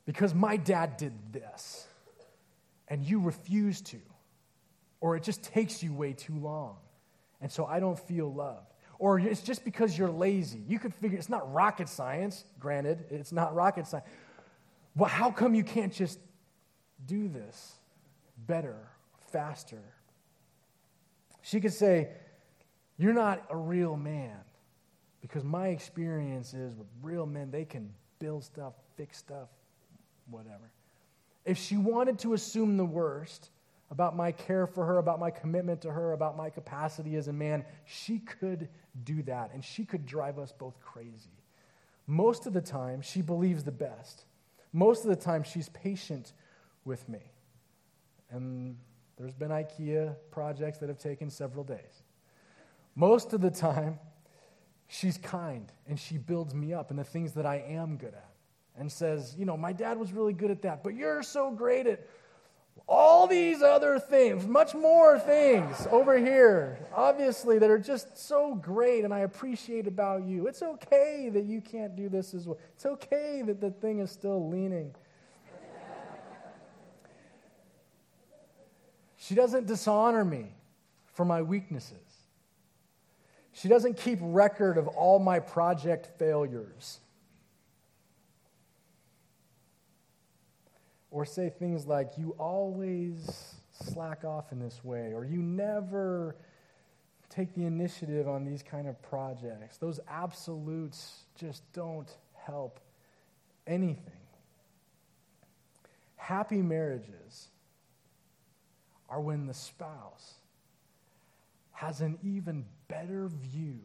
because 0.06 0.34
my 0.34 0.56
dad 0.56 0.96
did 0.96 1.12
this 1.32 1.87
and 2.88 3.04
you 3.04 3.20
refuse 3.20 3.80
to, 3.82 3.98
or 5.00 5.16
it 5.16 5.22
just 5.22 5.42
takes 5.42 5.82
you 5.82 5.92
way 5.92 6.12
too 6.12 6.34
long. 6.34 6.76
And 7.40 7.50
so 7.50 7.66
I 7.66 7.80
don't 7.80 7.98
feel 7.98 8.32
loved. 8.32 8.72
Or 8.98 9.18
it's 9.18 9.42
just 9.42 9.64
because 9.64 9.98
you're 9.98 10.10
lazy. 10.10 10.62
You 10.66 10.78
could 10.78 10.94
figure 10.94 11.18
it's 11.18 11.28
not 11.28 11.52
rocket 11.52 11.88
science, 11.88 12.44
granted, 12.58 13.04
it's 13.10 13.32
not 13.32 13.54
rocket 13.54 13.87
science. 13.87 14.06
Well, 14.94 15.10
how 15.10 15.30
come 15.30 15.54
you 15.54 15.64
can't 15.64 15.92
just 15.92 16.18
do 17.04 17.28
this 17.28 17.72
better, 18.46 18.76
faster, 19.32 19.82
she 21.44 21.61
could 21.61 21.74
say, 21.74 22.09
You're 22.96 23.12
not 23.12 23.44
a 23.50 23.57
real 23.57 23.96
man. 23.96 24.38
Because 25.20 25.44
my 25.44 25.68
experience 25.68 26.52
is 26.52 26.74
with 26.74 26.88
real 27.02 27.26
men, 27.26 27.50
they 27.50 27.64
can 27.64 27.92
build 28.18 28.44
stuff, 28.44 28.74
fix 28.96 29.18
stuff, 29.18 29.48
whatever. 30.28 30.70
If 31.44 31.59
she 31.59 31.76
wanted 31.76 32.18
to 32.20 32.35
assume 32.35 32.76
the 32.76 32.85
worst 32.85 33.50
about 33.90 34.16
my 34.16 34.33
care 34.33 34.66
for 34.66 34.85
her, 34.87 34.98
about 34.98 35.20
my 35.20 35.30
commitment 35.30 35.83
to 35.83 35.90
her, 35.90 36.12
about 36.12 36.37
my 36.37 36.50
capacity 36.50 37.16
as 37.16 37.28
a 37.28 37.33
man, 37.33 37.64
she 37.85 38.18
could 38.18 38.68
do 39.04 39.22
that. 39.22 39.50
And 39.52 39.62
she 39.62 39.85
could 39.85 40.07
drive 40.07 40.38
us 40.38 40.52
both 40.52 40.80
crazy. 40.80 41.42
Most 42.07 42.46
of 42.46 42.52
the 42.52 42.61
time, 42.61 43.02
she 43.02 43.22
believes 43.22 43.64
the 43.64 43.72
best. 43.72 44.24
Most 44.72 45.04
of 45.04 45.11
the 45.11 45.16
time, 45.16 45.42
she's 45.42 45.68
patient 45.70 46.33
with 46.85 47.07
me. 47.09 47.20
And 48.30 48.76
there's 49.16 49.35
been 49.35 49.50
IKEA 49.50 50.16
projects 50.31 50.79
that 50.79 50.88
have 50.88 50.98
taken 50.98 51.31
several 51.31 51.64
days. 51.64 52.03
Most 52.94 53.33
of 53.33 53.40
the 53.40 53.50
time, 53.50 53.98
she's 54.88 55.18
kind 55.18 55.70
and 55.87 55.98
she 55.98 56.18
builds 56.18 56.55
me 56.55 56.74
up 56.74 56.90
in 56.90 56.96
the 56.96 57.05
things 57.05 57.33
that 57.33 57.46
I 57.46 57.57
am 57.68 57.96
good 57.96 58.14
at 58.14 58.31
and 58.77 58.90
says, 58.90 59.35
You 59.38 59.44
know, 59.44 59.57
my 59.57 59.72
dad 59.72 59.98
was 59.98 60.12
really 60.12 60.33
good 60.33 60.50
at 60.50 60.62
that, 60.62 60.83
but 60.83 60.94
you're 60.94 61.22
so 61.22 61.50
great 61.50 61.87
at 61.87 62.07
all 62.87 63.27
these 63.27 63.62
other 63.62 63.98
things, 63.98 64.46
much 64.46 64.74
more 64.74 65.18
things 65.18 65.87
over 65.90 66.18
here, 66.18 66.79
obviously, 66.94 67.59
that 67.59 67.70
are 67.70 67.79
just 67.79 68.18
so 68.18 68.55
great 68.55 69.05
and 69.05 69.14
I 69.14 69.20
appreciate 69.20 69.87
about 69.87 70.24
you. 70.24 70.46
It's 70.48 70.62
okay 70.62 71.31
that 71.33 71.44
you 71.44 71.61
can't 71.61 71.96
do 71.96 72.09
this 72.09 72.35
as 72.35 72.46
well. 72.46 72.59
It's 72.74 72.85
okay 72.85 73.42
that 73.46 73.61
the 73.61 73.70
thing 73.70 74.00
is 74.00 74.11
still 74.11 74.50
leaning. 74.50 74.94
She 79.26 79.34
doesn't 79.34 79.66
dishonor 79.66 80.22
me 80.22 80.52
for 81.14 81.24
my 81.24 81.40
weaknesses. 81.40 81.96
She 83.54 83.68
doesn't 83.68 83.96
keep 83.96 84.18
record 84.20 84.76
of 84.76 84.87
all 84.87 85.18
my 85.18 85.40
project 85.40 86.10
failures. 86.18 87.00
Or 91.10 91.24
say 91.24 91.48
things 91.48 91.87
like, 91.87 92.18
you 92.18 92.34
always 92.38 93.54
slack 93.70 94.24
off 94.24 94.52
in 94.52 94.58
this 94.58 94.84
way, 94.84 95.12
or 95.14 95.24
you 95.24 95.40
never 95.40 96.37
take 97.30 97.54
the 97.54 97.64
initiative 97.64 98.28
on 98.28 98.44
these 98.44 98.62
kind 98.62 98.87
of 98.87 99.00
projects. 99.00 99.78
Those 99.78 100.00
absolutes 100.06 101.24
just 101.34 101.62
don't 101.72 102.14
help 102.34 102.78
anything. 103.66 104.20
Happy 106.16 106.60
marriages 106.60 107.48
are 109.08 109.20
when 109.20 109.46
the 109.46 109.54
spouse 109.54 110.34
has 111.72 112.00
an 112.00 112.18
even 112.22 112.64
better 112.88 113.28
view 113.28 113.80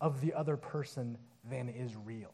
of 0.00 0.20
the 0.20 0.34
other 0.34 0.56
person 0.56 1.16
than 1.48 1.68
is 1.68 1.94
real. 2.04 2.32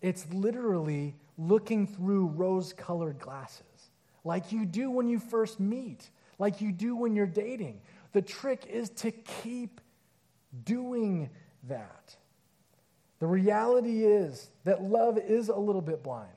It's 0.00 0.26
literally 0.32 1.14
looking 1.38 1.86
through 1.86 2.26
rose 2.26 2.72
colored 2.72 3.18
glasses, 3.18 3.90
like 4.24 4.52
you 4.52 4.66
do 4.66 4.90
when 4.90 5.08
you 5.08 5.18
first 5.18 5.58
meet, 5.58 6.10
like 6.38 6.60
you 6.60 6.72
do 6.72 6.94
when 6.94 7.14
you're 7.14 7.26
dating. 7.26 7.80
The 8.12 8.22
trick 8.22 8.66
is 8.68 8.90
to 8.90 9.10
keep 9.10 9.80
doing 10.64 11.30
that. 11.68 12.16
The 13.20 13.26
reality 13.26 14.04
is 14.04 14.50
that 14.64 14.82
love 14.82 15.16
is 15.16 15.48
a 15.48 15.56
little 15.56 15.80
bit 15.80 16.02
blind, 16.02 16.28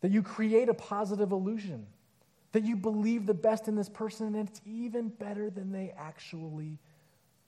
that 0.00 0.10
you 0.10 0.22
create 0.22 0.68
a 0.68 0.74
positive 0.74 1.32
illusion, 1.32 1.86
that 2.52 2.64
you 2.64 2.76
believe 2.76 3.26
the 3.26 3.34
best 3.34 3.68
in 3.68 3.76
this 3.76 3.88
person 3.88 4.34
and 4.34 4.48
it's 4.48 4.60
even 4.64 5.08
better 5.08 5.50
than 5.50 5.72
they 5.72 5.92
actually 5.96 6.78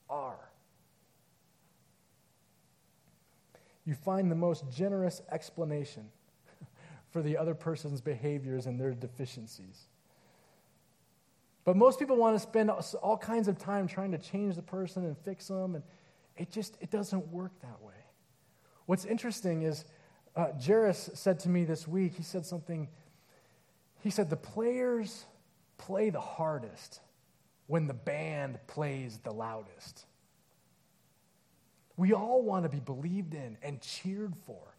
are. 0.09 0.49
You 3.85 3.95
find 3.95 4.31
the 4.31 4.35
most 4.35 4.63
generous 4.71 5.21
explanation 5.31 6.09
for 7.11 7.21
the 7.21 7.37
other 7.37 7.53
person's 7.53 7.99
behaviors 7.99 8.65
and 8.65 8.79
their 8.79 8.93
deficiencies. 8.93 9.87
But 11.65 11.75
most 11.77 11.99
people 11.99 12.15
want 12.15 12.35
to 12.35 12.39
spend 12.39 12.69
all 12.69 13.17
kinds 13.17 13.47
of 13.47 13.57
time 13.57 13.87
trying 13.87 14.11
to 14.11 14.17
change 14.17 14.55
the 14.55 14.61
person 14.61 15.05
and 15.05 15.17
fix 15.17 15.47
them, 15.47 15.75
and 15.75 15.83
it 16.35 16.51
just 16.51 16.77
it 16.81 16.91
doesn't 16.91 17.27
work 17.27 17.51
that 17.61 17.81
way. 17.81 17.93
What's 18.85 19.05
interesting 19.05 19.63
is 19.63 19.85
uh, 20.35 20.47
Jairus 20.65 21.09
said 21.13 21.39
to 21.39 21.49
me 21.49 21.63
this 21.65 21.87
week. 21.87 22.13
He 22.15 22.23
said 22.23 22.45
something. 22.45 22.87
He 24.01 24.09
said 24.09 24.29
the 24.29 24.35
players 24.35 25.25
play 25.77 26.09
the 26.09 26.19
hardest 26.19 26.99
when 27.67 27.87
the 27.87 27.93
band 27.93 28.59
plays 28.67 29.19
the 29.23 29.31
loudest. 29.31 30.05
We 31.95 32.13
all 32.13 32.41
want 32.41 32.63
to 32.63 32.69
be 32.69 32.79
believed 32.79 33.33
in 33.33 33.57
and 33.61 33.79
cheered 33.81 34.33
for. 34.45 34.73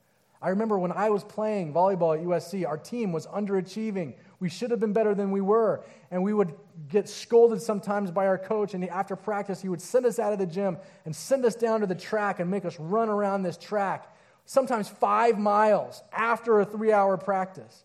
I 0.44 0.50
remember 0.50 0.78
when 0.78 0.92
I 0.92 1.08
was 1.08 1.24
playing 1.24 1.72
volleyball 1.72 2.18
at 2.18 2.22
USC, 2.22 2.66
our 2.66 2.76
team 2.76 3.12
was 3.12 3.26
underachieving. 3.26 4.12
We 4.40 4.50
should 4.50 4.70
have 4.72 4.80
been 4.80 4.92
better 4.92 5.14
than 5.14 5.30
we 5.30 5.40
were. 5.40 5.82
And 6.10 6.22
we 6.22 6.34
would 6.34 6.54
get 6.90 7.08
scolded 7.08 7.62
sometimes 7.62 8.10
by 8.10 8.26
our 8.26 8.36
coach. 8.36 8.74
And 8.74 8.86
after 8.90 9.16
practice, 9.16 9.62
he 9.62 9.70
would 9.70 9.80
send 9.80 10.04
us 10.04 10.18
out 10.18 10.34
of 10.34 10.38
the 10.38 10.44
gym 10.44 10.76
and 11.06 11.16
send 11.16 11.46
us 11.46 11.54
down 11.54 11.80
to 11.80 11.86
the 11.86 11.94
track 11.94 12.40
and 12.40 12.50
make 12.50 12.66
us 12.66 12.78
run 12.78 13.08
around 13.08 13.42
this 13.42 13.56
track, 13.56 14.13
sometimes 14.44 14.88
five 14.88 15.38
miles 15.38 16.02
after 16.12 16.60
a 16.60 16.64
three 16.64 16.92
hour 16.92 17.16
practice. 17.16 17.84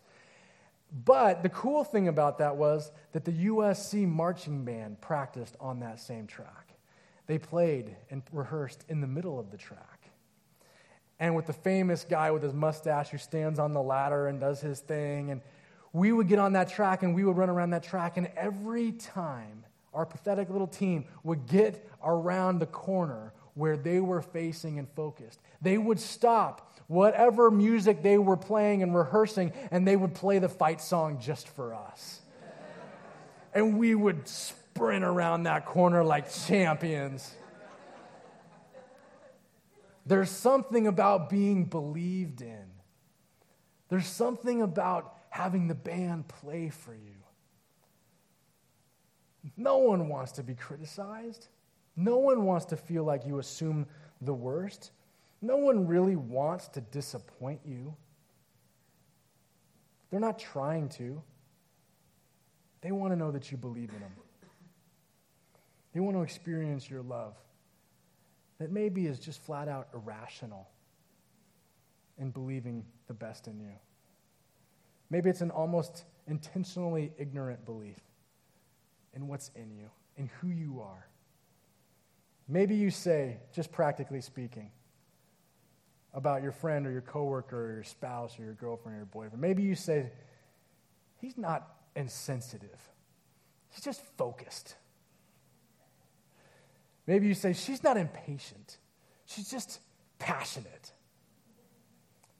But 0.91 1.43
the 1.43 1.49
cool 1.49 1.83
thing 1.83 2.07
about 2.07 2.39
that 2.39 2.55
was 2.55 2.91
that 3.11 3.23
the 3.23 3.31
USC 3.31 4.07
marching 4.07 4.65
band 4.65 4.99
practiced 5.01 5.55
on 5.59 5.81
that 5.81 5.99
same 5.99 6.25
track. 6.25 6.73
They 7.27 7.37
played 7.37 7.95
and 8.09 8.23
rehearsed 8.31 8.85
in 8.89 9.01
the 9.01 9.07
middle 9.07 9.39
of 9.39 9.51
the 9.51 9.57
track 9.57 9.99
and 11.19 11.35
with 11.35 11.45
the 11.45 11.53
famous 11.53 12.05
guy 12.05 12.31
with 12.31 12.41
his 12.41 12.53
mustache 12.53 13.09
who 13.09 13.17
stands 13.17 13.59
on 13.59 13.73
the 13.73 13.81
ladder 13.81 14.27
and 14.27 14.39
does 14.39 14.61
his 14.61 14.79
thing. 14.79 15.31
And 15.31 15.41
we 15.93 16.11
would 16.11 16.27
get 16.27 16.39
on 16.39 16.53
that 16.53 16.69
track 16.69 17.03
and 17.03 17.13
we 17.13 17.23
would 17.23 17.37
run 17.37 17.49
around 17.49 17.71
that 17.71 17.83
track. 17.83 18.17
And 18.17 18.31
every 18.37 18.93
time 18.93 19.65
our 19.93 20.05
pathetic 20.05 20.49
little 20.49 20.67
team 20.67 21.05
would 21.23 21.45
get 21.45 21.87
around 22.03 22.59
the 22.59 22.65
corner 22.67 23.33
where 23.59 23.77
they 23.77 23.99
were 23.99 24.21
facing 24.21 24.79
and 24.79 24.87
focused, 24.95 25.39
they 25.61 25.77
would 25.77 25.99
stop 25.99 26.79
whatever 26.87 27.51
music 27.51 28.01
they 28.01 28.17
were 28.17 28.37
playing 28.37 28.81
and 28.81 28.95
rehearsing, 28.95 29.53
and 29.69 29.87
they 29.87 29.95
would 29.95 30.15
play 30.15 30.39
the 30.39 30.49
fight 30.49 30.81
song 30.81 31.19
just 31.19 31.47
for 31.49 31.75
us. 31.75 32.21
and 33.53 33.77
we 33.77 33.93
would 33.93 34.27
sprint 34.27 35.03
around 35.03 35.43
that 35.43 35.65
corner 35.65 36.03
like 36.03 36.33
champions. 36.45 37.35
There's 40.05 40.31
something 40.31 40.87
about 40.87 41.29
being 41.29 41.65
believed 41.65 42.41
in. 42.41 42.65
There's 43.89 44.07
something 44.07 44.61
about 44.61 45.15
having 45.29 45.67
the 45.67 45.75
band 45.75 46.27
play 46.27 46.69
for 46.69 46.93
you. 46.93 47.19
No 49.55 49.77
one 49.77 50.09
wants 50.09 50.31
to 50.33 50.43
be 50.43 50.55
criticized. 50.55 51.47
No 51.99 52.15
one 52.15 52.45
wants 52.45 52.63
to 52.67 52.77
feel 52.77 53.03
like 53.03 53.25
you 53.25 53.39
assume 53.39 53.85
the 54.21 54.33
worst. 54.33 54.91
No 55.41 55.57
one 55.57 55.85
really 55.85 56.15
wants 56.15 56.69
to 56.69 56.81
disappoint 56.81 57.59
you. 57.65 57.93
They're 60.09 60.21
not 60.21 60.39
trying 60.39 60.87
to. 60.91 61.21
They 62.79 62.93
want 62.93 63.11
to 63.11 63.17
know 63.17 63.31
that 63.31 63.51
you 63.51 63.57
believe 63.57 63.89
in 63.89 63.99
them. 63.99 64.13
They 65.93 65.99
want 65.99 66.15
to 66.15 66.23
experience 66.23 66.89
your 66.89 67.01
love 67.01 67.35
that 68.59 68.71
maybe 68.71 69.05
is 69.05 69.19
just 69.19 69.43
flat 69.43 69.67
out 69.67 69.89
irrational 69.93 70.69
in 72.17 72.31
believing 72.31 72.85
the 73.07 73.13
best 73.13 73.47
in 73.49 73.59
you. 73.59 73.73
Maybe 75.09 75.29
it's 75.29 75.41
an 75.41 75.51
almost 75.51 76.05
intentionally 76.27 77.11
ignorant 77.17 77.65
belief 77.65 77.99
in 79.13 79.27
what's 79.27 79.51
in 79.53 79.69
you, 79.75 79.89
in 80.15 80.29
who 80.39 80.47
you 80.47 80.79
are. 80.79 81.09
Maybe 82.49 82.75
you 82.75 82.89
say, 82.89 83.37
just 83.53 83.71
practically 83.71 84.21
speaking, 84.21 84.71
about 86.13 86.41
your 86.41 86.51
friend 86.51 86.87
or 86.87 86.91
your 86.91 87.01
coworker 87.01 87.65
or 87.65 87.73
your 87.73 87.83
spouse 87.83 88.39
or 88.39 88.43
your 88.43 88.55
girlfriend 88.55 88.95
or 88.95 88.97
your 88.97 89.05
boyfriend. 89.05 89.39
Maybe 89.39 89.61
you 89.61 89.75
say, 89.75 90.11
he's 91.17 91.37
not 91.37 91.67
insensitive. 91.95 92.89
He's 93.69 93.83
just 93.83 94.01
focused. 94.17 94.75
Maybe 97.05 97.27
you 97.27 97.35
say, 97.35 97.53
she's 97.53 97.83
not 97.83 97.97
impatient, 97.97 98.77
she's 99.25 99.49
just 99.49 99.79
passionate. 100.17 100.91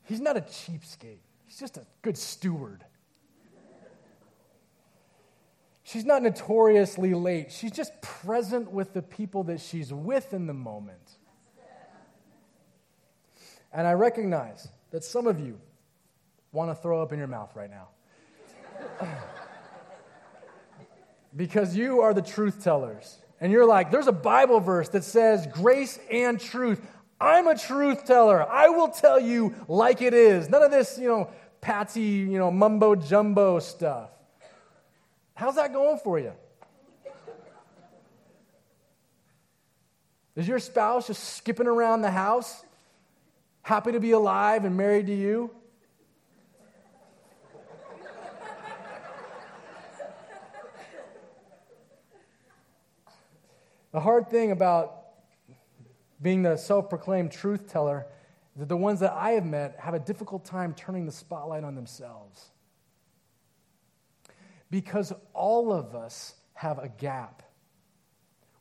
He's 0.04 0.20
not 0.20 0.38
a 0.38 0.42
cheapskate, 0.42 1.22
he's 1.46 1.60
just 1.60 1.78
a 1.78 1.86
good 2.02 2.18
steward. 2.18 2.84
She's 5.92 6.06
not 6.06 6.22
notoriously 6.22 7.16
late. 7.16 7.52
She's 7.52 7.72
just 7.72 8.00
present 8.00 8.72
with 8.72 8.94
the 8.94 9.02
people 9.02 9.46
that 9.46 9.60
she's 9.60 9.92
with 9.92 10.36
in 10.36 10.46
the 10.46 10.54
moment. 10.54 11.18
And 13.74 13.88
I 13.88 13.94
recognize 13.94 14.68
that 14.92 15.04
some 15.04 15.26
of 15.26 15.40
you 15.40 15.60
want 16.52 16.70
to 16.70 16.76
throw 16.76 17.02
up 17.02 17.12
in 17.12 17.18
your 17.18 17.28
mouth 17.28 17.56
right 17.56 17.72
now. 17.72 17.88
because 21.36 21.76
you 21.76 22.02
are 22.02 22.14
the 22.14 22.22
truth 22.22 22.64
tellers 22.64 23.18
and 23.42 23.52
you're 23.52 23.66
like, 23.66 23.90
there's 23.90 24.08
a 24.08 24.12
Bible 24.12 24.60
verse 24.60 24.90
that 24.90 25.04
says 25.04 25.48
grace 25.48 25.98
and 26.12 26.40
truth. 26.40 26.86
I'm 27.20 27.48
a 27.48 27.58
truth 27.58 28.06
teller. 28.06 28.48
I 28.48 28.70
will 28.70 28.90
tell 28.90 29.20
you 29.20 29.56
like 29.68 30.04
it 30.04 30.14
is. 30.14 30.50
None 30.50 30.62
of 30.62 30.70
this, 30.70 31.00
you 31.00 31.08
know, 31.08 31.32
patsy, 31.62 32.02
you 32.02 32.38
know, 32.38 32.52
mumbo 32.52 32.94
jumbo 32.94 33.58
stuff. 33.58 34.12
How's 35.40 35.56
that 35.56 35.72
going 35.72 35.98
for 36.00 36.20
you? 36.20 36.34
Is 40.36 40.46
your 40.46 40.60
spouse 40.60 41.08
just 41.08 41.24
skipping 41.36 41.66
around 41.66 42.02
the 42.02 42.12
house, 42.12 42.66
happy 43.62 43.94
to 43.94 44.02
be 44.02 44.12
alive 44.12 44.66
and 44.66 44.76
married 44.76 45.08
to 45.08 45.16
you? 45.16 45.50
The 53.94 54.02
hard 54.02 54.28
thing 54.28 54.52
about 54.52 55.04
being 56.22 56.42
the 56.42 56.58
self 56.58 56.90
proclaimed 56.90 57.32
truth 57.32 57.72
teller 57.72 58.08
is 58.56 58.60
that 58.60 58.68
the 58.68 58.76
ones 58.76 59.00
that 59.00 59.14
I 59.14 59.32
have 59.32 59.46
met 59.46 59.78
have 59.80 59.94
a 59.94 60.00
difficult 60.00 60.44
time 60.44 60.74
turning 60.74 61.06
the 61.06 61.14
spotlight 61.14 61.64
on 61.64 61.76
themselves. 61.76 62.52
Because 64.70 65.14
all 65.34 65.74
of 65.74 65.96
us 65.96 66.36
have 66.54 66.80
a 66.80 66.90
gap. 66.90 67.44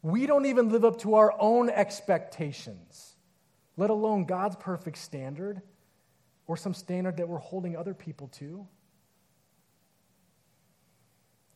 We 0.02 0.26
don't 0.26 0.46
even 0.46 0.70
live 0.70 0.84
up 0.84 1.00
to 1.00 1.16
our 1.16 1.34
own 1.38 1.68
expectations, 1.68 3.16
let 3.76 3.90
alone 3.90 4.24
God's 4.24 4.56
perfect 4.56 4.98
standard 4.98 5.60
or 6.46 6.56
some 6.56 6.72
standard 6.72 7.16
that 7.18 7.28
we're 7.28 7.38
holding 7.38 7.76
other 7.76 7.94
people 7.94 8.28
to. 8.38 8.66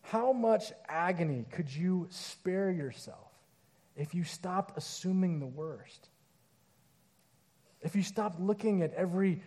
How 0.02 0.32
much 0.32 0.72
agony 0.88 1.46
could 1.50 1.74
you 1.74 2.08
spare 2.10 2.70
yourself? 2.70 3.32
if 3.96 4.14
you 4.14 4.24
stopped 4.24 4.76
assuming 4.76 5.38
the 5.38 5.46
worst, 5.46 6.08
if 7.80 7.96
you 7.96 8.02
stopped 8.02 8.40
looking 8.40 8.82
at 8.82 8.92
every 8.94 9.42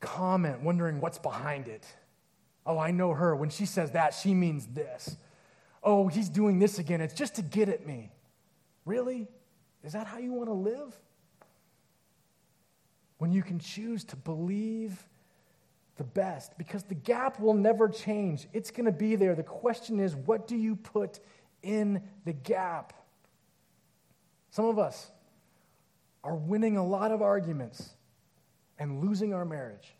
comment, 0.00 0.62
wondering 0.62 1.00
what's 1.00 1.18
behind 1.18 1.68
it. 1.68 1.86
Oh, 2.70 2.78
I 2.78 2.92
know 2.92 3.14
her. 3.14 3.34
When 3.34 3.50
she 3.50 3.66
says 3.66 3.90
that, 3.92 4.14
she 4.14 4.32
means 4.32 4.64
this. 4.68 5.16
Oh, 5.82 6.06
he's 6.06 6.28
doing 6.28 6.60
this 6.60 6.78
again. 6.78 7.00
It's 7.00 7.14
just 7.14 7.34
to 7.34 7.42
get 7.42 7.68
at 7.68 7.84
me. 7.84 8.12
Really? 8.84 9.26
Is 9.82 9.92
that 9.94 10.06
how 10.06 10.18
you 10.18 10.32
want 10.32 10.48
to 10.48 10.54
live? 10.54 10.96
When 13.18 13.32
you 13.32 13.42
can 13.42 13.58
choose 13.58 14.04
to 14.04 14.16
believe 14.16 15.04
the 15.96 16.04
best, 16.04 16.56
because 16.58 16.84
the 16.84 16.94
gap 16.94 17.40
will 17.40 17.54
never 17.54 17.88
change. 17.88 18.46
It's 18.52 18.70
going 18.70 18.86
to 18.86 18.92
be 18.92 19.16
there. 19.16 19.34
The 19.34 19.42
question 19.42 19.98
is, 19.98 20.14
what 20.14 20.46
do 20.46 20.56
you 20.56 20.76
put 20.76 21.18
in 21.64 22.00
the 22.24 22.32
gap? 22.32 22.92
Some 24.52 24.66
of 24.66 24.78
us 24.78 25.10
are 26.22 26.36
winning 26.36 26.76
a 26.76 26.86
lot 26.86 27.10
of 27.10 27.20
arguments 27.20 27.96
and 28.78 29.02
losing 29.04 29.34
our 29.34 29.44
marriage. 29.44 29.92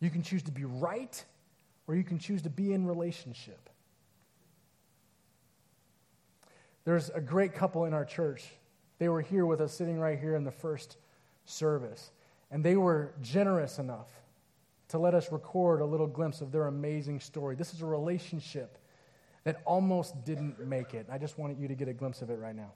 You 0.00 0.10
can 0.10 0.22
choose 0.22 0.42
to 0.44 0.52
be 0.52 0.64
right 0.64 1.24
or 1.86 1.94
you 1.94 2.04
can 2.04 2.18
choose 2.18 2.42
to 2.42 2.50
be 2.50 2.72
in 2.72 2.86
relationship. 2.86 3.70
There's 6.84 7.10
a 7.10 7.20
great 7.20 7.54
couple 7.54 7.84
in 7.84 7.94
our 7.94 8.04
church. 8.04 8.46
They 8.98 9.08
were 9.08 9.20
here 9.20 9.46
with 9.46 9.60
us, 9.60 9.74
sitting 9.74 9.98
right 9.98 10.18
here 10.18 10.36
in 10.36 10.44
the 10.44 10.50
first 10.50 10.96
service. 11.44 12.10
And 12.50 12.64
they 12.64 12.76
were 12.76 13.12
generous 13.20 13.78
enough 13.78 14.08
to 14.88 14.98
let 14.98 15.14
us 15.14 15.30
record 15.30 15.80
a 15.80 15.84
little 15.84 16.06
glimpse 16.06 16.40
of 16.40 16.50
their 16.50 16.66
amazing 16.66 17.20
story. 17.20 17.56
This 17.56 17.74
is 17.74 17.82
a 17.82 17.86
relationship 17.86 18.78
that 19.44 19.60
almost 19.64 20.24
didn't 20.24 20.66
make 20.66 20.94
it. 20.94 21.06
I 21.10 21.18
just 21.18 21.38
wanted 21.38 21.58
you 21.58 21.68
to 21.68 21.74
get 21.74 21.88
a 21.88 21.92
glimpse 21.92 22.22
of 22.22 22.30
it 22.30 22.38
right 22.38 22.56
now. 22.56 22.72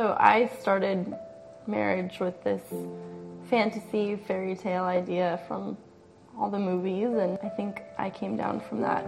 So 0.00 0.16
I 0.18 0.50
started 0.62 1.14
marriage 1.66 2.20
with 2.20 2.42
this 2.42 2.62
fantasy 3.50 4.16
fairy 4.16 4.56
tale 4.56 4.84
idea 4.84 5.38
from 5.46 5.76
all 6.38 6.48
the 6.48 6.58
movies, 6.58 7.08
and 7.08 7.38
I 7.42 7.50
think 7.50 7.82
I 7.98 8.08
came 8.08 8.34
down 8.34 8.60
from 8.60 8.80
that 8.80 9.04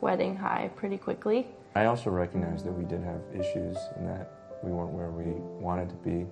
wedding 0.00 0.34
high 0.34 0.72
pretty 0.74 0.98
quickly. 0.98 1.46
I 1.76 1.84
also 1.84 2.10
recognized 2.10 2.66
that 2.66 2.72
we 2.72 2.84
did 2.84 3.00
have 3.04 3.20
issues 3.32 3.76
and 3.94 4.08
that 4.08 4.58
we 4.64 4.72
weren't 4.72 4.90
where 4.90 5.12
we 5.12 5.34
wanted 5.64 5.88
to 5.90 5.94
be. 5.94 6.26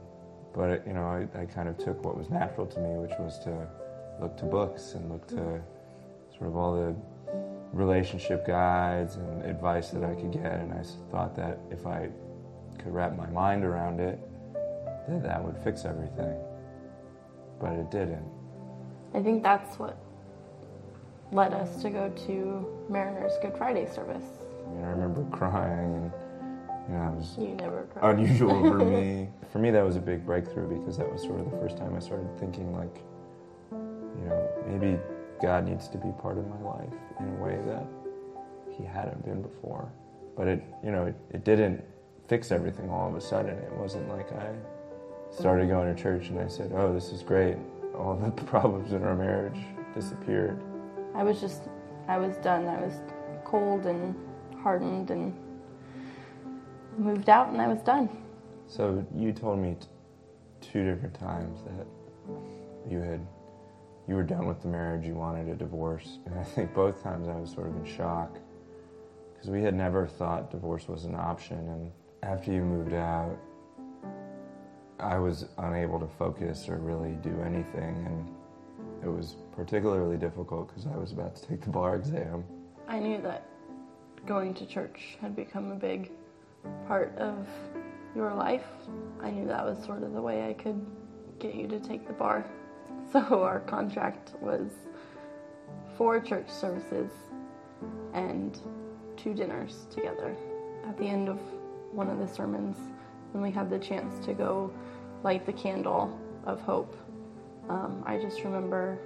But, 0.53 0.85
you 0.85 0.92
know, 0.92 1.05
I, 1.05 1.40
I 1.40 1.44
kind 1.46 1.68
of 1.68 1.79
took 1.79 2.05
what 2.05 2.18
was 2.18 2.29
natural 2.29 2.66
to 2.66 2.81
me, 2.81 2.96
which 2.96 3.14
was 3.20 3.38
to 3.44 3.68
look 4.20 4.37
to 4.38 4.46
books 4.46 4.94
and 4.94 5.09
look 5.09 5.29
to 5.29 5.62
sort 6.37 6.49
of 6.51 6.57
all 6.57 6.75
the 6.75 6.96
relationship 7.72 8.49
guides 8.49 9.14
and 9.14 9.44
advice 9.44 9.90
that 9.90 10.03
I 10.03 10.16
could 10.16 10.33
get. 10.33 10.55
And 10.55 10.72
I 10.72 10.83
thought 11.12 11.37
that 11.37 11.61
if 11.70 11.87
I 11.87 12.09
could 12.77 12.93
wrap 12.95 13.17
my 13.17 13.27
mind 13.27 13.65
around 13.65 14.01
it, 14.01 14.19
that 15.09 15.23
that 15.23 15.45
would 15.45 15.57
fix 15.59 15.85
everything. 15.85 16.35
But 17.61 17.73
it 17.73 17.91
didn't. 17.91 18.25
I 19.15 19.23
think 19.23 19.43
that's 19.43 19.79
what 19.79 19.97
led 21.33 21.53
us 21.53 21.83
to 21.83 21.91
go 21.91 22.11
to 22.27 22.67
Mariner's 22.89 23.33
Good 23.41 23.57
Friday 23.57 23.87
service. 23.93 24.25
I 24.67 24.71
mean, 24.75 24.85
I 24.85 24.91
remember 24.91 25.25
crying 25.37 25.95
and 25.95 26.12
you 26.89 26.95
know, 26.95 27.12
it 27.12 27.17
was 27.17 27.37
You 27.39 27.55
never 27.57 27.85
cried. 27.93 28.15
unusual 28.19 28.61
for 28.62 28.79
me. 28.79 29.29
For 29.53 29.59
me, 29.61 29.71
that 29.71 29.83
was 29.85 29.97
a 29.97 30.01
big 30.01 30.27
breakthrough 30.27 30.79
because 30.79 30.99
that 30.99 31.11
was 31.11 31.23
sort 31.23 31.41
of 31.41 31.51
the 31.51 31.57
first 31.57 31.79
time 31.79 31.95
I 31.97 31.99
started 31.99 32.29
thinking 32.39 32.77
like, 32.77 32.95
you 33.73 34.29
know, 34.29 34.49
maybe 34.69 34.99
God 35.41 35.67
needs 35.67 35.89
to 35.89 35.99
be 35.99 36.11
part 36.21 36.37
of 36.37 36.47
my 36.47 36.61
life 36.61 36.93
in 37.21 37.29
a 37.29 37.43
way 37.43 37.59
that 37.65 37.87
He 38.77 38.85
hadn't 38.85 39.25
been 39.25 39.41
before. 39.41 39.91
But 40.37 40.47
it, 40.49 40.62
you 40.85 40.91
know, 40.91 41.07
it, 41.07 41.15
it 41.31 41.45
didn't 41.45 41.83
fix 42.29 42.51
everything 42.51 42.91
all 42.91 43.09
of 43.09 43.15
a 43.15 43.21
sudden. 43.21 43.57
It 43.59 43.73
wasn't 43.73 44.09
like 44.09 44.33
I 44.33 44.49
started 45.31 45.69
going 45.69 45.95
to 45.95 46.01
church 46.01 46.29
and 46.29 46.39
I 46.39 46.49
said, 46.49 46.73
"Oh, 46.75 46.93
this 46.93 47.11
is 47.11 47.23
great." 47.23 47.57
All 47.95 48.15
the 48.15 48.31
problems 48.45 48.93
in 48.93 49.03
our 49.03 49.15
marriage 49.15 49.59
disappeared. 49.95 50.62
I 51.15 51.23
was 51.23 51.41
just, 51.41 51.62
I 52.09 52.19
was 52.19 52.37
done. 52.39 52.67
I 52.67 52.81
was 52.81 52.95
cold 53.45 53.87
and 53.87 54.15
hardened 54.61 55.11
and 55.11 55.35
moved 56.99 57.29
out 57.29 57.49
and 57.49 57.61
I 57.61 57.69
was 57.69 57.81
done. 57.83 58.09
So 58.67 59.07
you 59.15 59.33
told 59.33 59.59
me 59.59 59.77
t- 59.81 59.87
two 60.61 60.85
different 60.85 61.15
times 61.15 61.61
that 61.62 61.87
you 62.91 62.99
had 62.99 63.21
you 64.09 64.15
were 64.15 64.23
done 64.23 64.47
with 64.47 64.62
the 64.62 64.69
marriage, 64.69 65.05
you 65.05 65.15
wanted 65.15 65.49
a 65.49 65.55
divorce, 65.55 66.19
and 66.27 66.39
I 66.39 66.45
think 66.45 66.73
both 66.75 67.03
times 67.03 67.29
I 67.29 67.35
was 67.35 67.51
sort 67.51 67.67
of 67.69 67.77
in 67.77 67.85
shock 67.85 68.39
because 69.35 69.51
we 69.51 69.62
had 69.62 69.75
never 69.75 70.07
thought 70.07 70.51
divorce 70.51 70.87
was 70.89 71.05
an 71.05 71.15
option. 71.15 71.59
And 71.59 71.93
after 72.22 72.52
you 72.52 72.62
moved 72.62 72.92
out, 72.92 73.37
I 74.98 75.18
was 75.18 75.46
unable 75.59 76.00
to 76.00 76.09
focus 76.18 76.68
or 76.68 76.79
really 76.79 77.12
do 77.22 77.42
anything, 77.42 78.07
and 78.07 78.35
it 79.05 79.09
was 79.09 79.37
particularly 79.55 80.16
difficult 80.16 80.68
because 80.68 80.87
I 80.87 80.96
was 80.96 81.12
about 81.12 81.37
to 81.37 81.46
take 81.46 81.61
the 81.62 81.70
bar 81.70 81.96
exam. 81.96 82.44
I 82.88 82.98
knew 82.98 83.20
that 83.22 83.46
going 84.26 84.55
to 84.55 84.66
church 84.66 85.16
had 85.20 85.37
become 85.37 85.70
a 85.70 85.76
big 85.76 86.11
part 86.87 87.16
of 87.18 87.46
your 88.14 88.35
life. 88.35 88.64
I 89.22 89.31
knew 89.31 89.46
that 89.46 89.64
was 89.64 89.83
sort 89.85 90.02
of 90.02 90.12
the 90.12 90.22
way 90.22 90.48
I 90.48 90.55
could 90.55 90.85
get 91.38 91.55
you 91.55 91.68
to 91.68 91.79
take 91.79 92.07
the 92.07 92.12
bar. 92.12 92.44
So 93.12 93.44
our 93.44 93.61
contract 93.61 94.33
was 94.40 94.68
four 95.96 96.18
church 96.18 96.50
services 96.50 97.12
and 98.14 98.59
two 99.16 99.33
dinners 99.33 99.87
together. 99.92 100.35
At 100.88 100.98
the 100.98 101.07
end 101.07 101.29
of 101.29 101.38
one 101.92 102.09
of 102.09 102.18
the 102.18 102.29
sermons, 102.29 102.77
when 103.33 103.42
we 103.42 103.51
had 103.51 103.70
the 103.70 103.79
chance 103.79 104.25
to 104.27 104.35
go 104.35 104.72
light 105.22 105.46
the 105.46 105.53
candle 105.53 106.18
of 106.44 106.61
hope, 106.61 106.96
um, 107.68 108.03
I 108.07 108.18
just 108.18 108.42
remember 108.44 108.99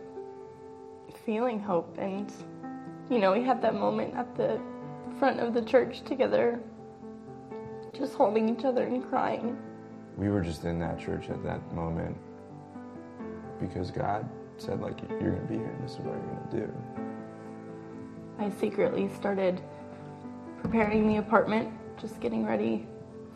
feeling 1.25 1.59
hope. 1.61 1.97
And, 1.99 2.33
you 3.09 3.19
know, 3.19 3.33
we 3.33 3.43
had 3.43 3.63
that 3.63 3.75
moment 3.75 4.15
at 4.15 4.37
the 4.37 4.61
front 5.19 5.41
of 5.41 5.55
the 5.55 5.63
church 5.63 6.03
together, 6.03 6.61
just 7.93 8.15
holding 8.15 8.49
each 8.49 8.65
other 8.65 8.85
and 8.85 9.09
crying. 9.09 9.59
We 10.17 10.29
were 10.29 10.41
just 10.41 10.65
in 10.65 10.79
that 10.81 10.99
church 10.99 11.31
at 11.31 11.43
that 11.45 11.73
moment 11.73 12.17
because 13.61 13.91
God 13.91 14.29
said, 14.59 14.81
like, 14.81 15.01
you're 15.09 15.33
going 15.33 15.47
to 15.47 15.53
be 15.53 15.57
here 15.57 15.71
and 15.71 15.83
this 15.85 15.93
is 15.93 15.99
what 15.99 16.15
you're 16.15 16.35
going 16.35 16.49
to 16.51 16.57
do. 16.67 16.73
I 18.39 18.51
secretly 18.61 19.09
started 19.09 19.61
preparing 20.63 21.07
the 21.07 21.17
apartment, 21.17 21.71
just 22.01 22.21
getting 22.21 22.45
ready 22.45 22.87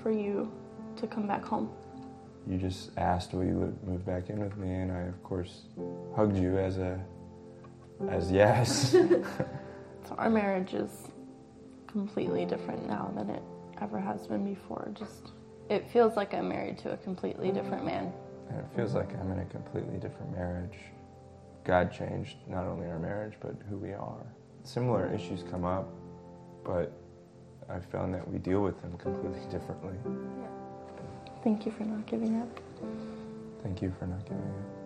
for 0.03 0.11
you 0.11 0.51
to 0.97 1.07
come 1.07 1.27
back 1.27 1.45
home. 1.45 1.71
You 2.47 2.59
just 2.59 2.91
asked 2.99 3.33
will 3.33 3.45
you 3.45 3.55
would 3.55 3.83
move 3.85 4.05
back 4.05 4.29
in 4.31 4.39
with 4.41 4.57
me, 4.57 4.75
and 4.75 4.93
I, 4.93 5.01
of 5.03 5.23
course, 5.23 5.63
hugged 6.15 6.37
you 6.37 6.59
as 6.59 6.79
a 6.79 7.01
as 8.11 8.31
yes. 8.31 8.97
So 10.09 10.15
our 10.17 10.29
marriage 10.29 10.75
is 10.75 11.09
completely 11.87 12.45
different 12.45 12.87
now 12.87 13.11
than 13.17 13.31
it 13.31 13.43
ever 13.81 13.99
has 13.99 14.27
been 14.27 14.45
before. 14.45 14.91
Just 14.93 15.33
it 15.71 15.89
feels 15.89 16.15
like 16.17 16.35
I'm 16.35 16.49
married 16.49 16.77
to 16.79 16.93
a 16.93 16.97
completely 16.99 17.51
different 17.51 17.85
man. 17.87 18.13
and 18.51 18.59
it 18.59 18.67
feels 18.77 18.93
like 18.95 19.11
I'm 19.19 19.33
in 19.33 19.39
a 19.39 19.45
completely 19.47 19.97
different 19.99 20.31
marriage. 20.33 20.79
God 21.65 21.91
changed 21.91 22.37
not 22.47 22.67
only 22.67 22.87
our 22.87 22.99
marriage, 22.99 23.35
but 23.41 23.55
who 23.71 23.79
we 23.79 23.95
are. 23.95 24.27
Similar 24.63 25.11
issues 25.15 25.43
come 25.51 25.65
up, 25.65 25.89
but 26.63 26.93
I've 27.69 27.85
found 27.87 28.15
that 28.15 28.29
we 28.29 28.39
deal 28.39 28.61
with 28.61 28.81
them 28.83 28.97
completely 28.99 29.41
differently. 29.51 29.95
Yeah. 30.05 30.49
Thank 31.43 31.67
you 31.67 31.73
for 31.73 31.85
not 31.85 32.07
giving 32.07 32.41
up. 32.41 32.61
Thank 33.63 33.83
you 33.83 33.93
for 33.99 34.07
not 34.07 34.25
giving 34.25 34.43
up. 34.43 34.85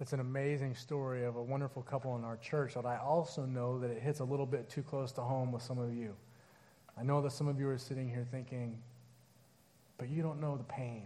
It's 0.00 0.14
an 0.14 0.20
amazing 0.20 0.74
story 0.74 1.24
of 1.24 1.36
a 1.36 1.42
wonderful 1.42 1.82
couple 1.82 2.16
in 2.16 2.24
our 2.24 2.38
church, 2.38 2.72
but 2.74 2.86
I 2.86 2.96
also 2.96 3.44
know 3.44 3.78
that 3.80 3.90
it 3.90 4.02
hits 4.02 4.20
a 4.20 4.24
little 4.24 4.46
bit 4.46 4.70
too 4.70 4.82
close 4.82 5.12
to 5.12 5.20
home 5.20 5.52
with 5.52 5.62
some 5.62 5.78
of 5.78 5.94
you. 5.94 6.16
I 6.96 7.02
know 7.02 7.20
that 7.20 7.32
some 7.32 7.48
of 7.48 7.60
you 7.60 7.68
are 7.68 7.76
sitting 7.78 8.08
here 8.08 8.26
thinking, 8.30 8.78
but 9.98 10.08
you 10.08 10.22
don't 10.22 10.40
know 10.40 10.56
the 10.56 10.64
pain 10.64 11.04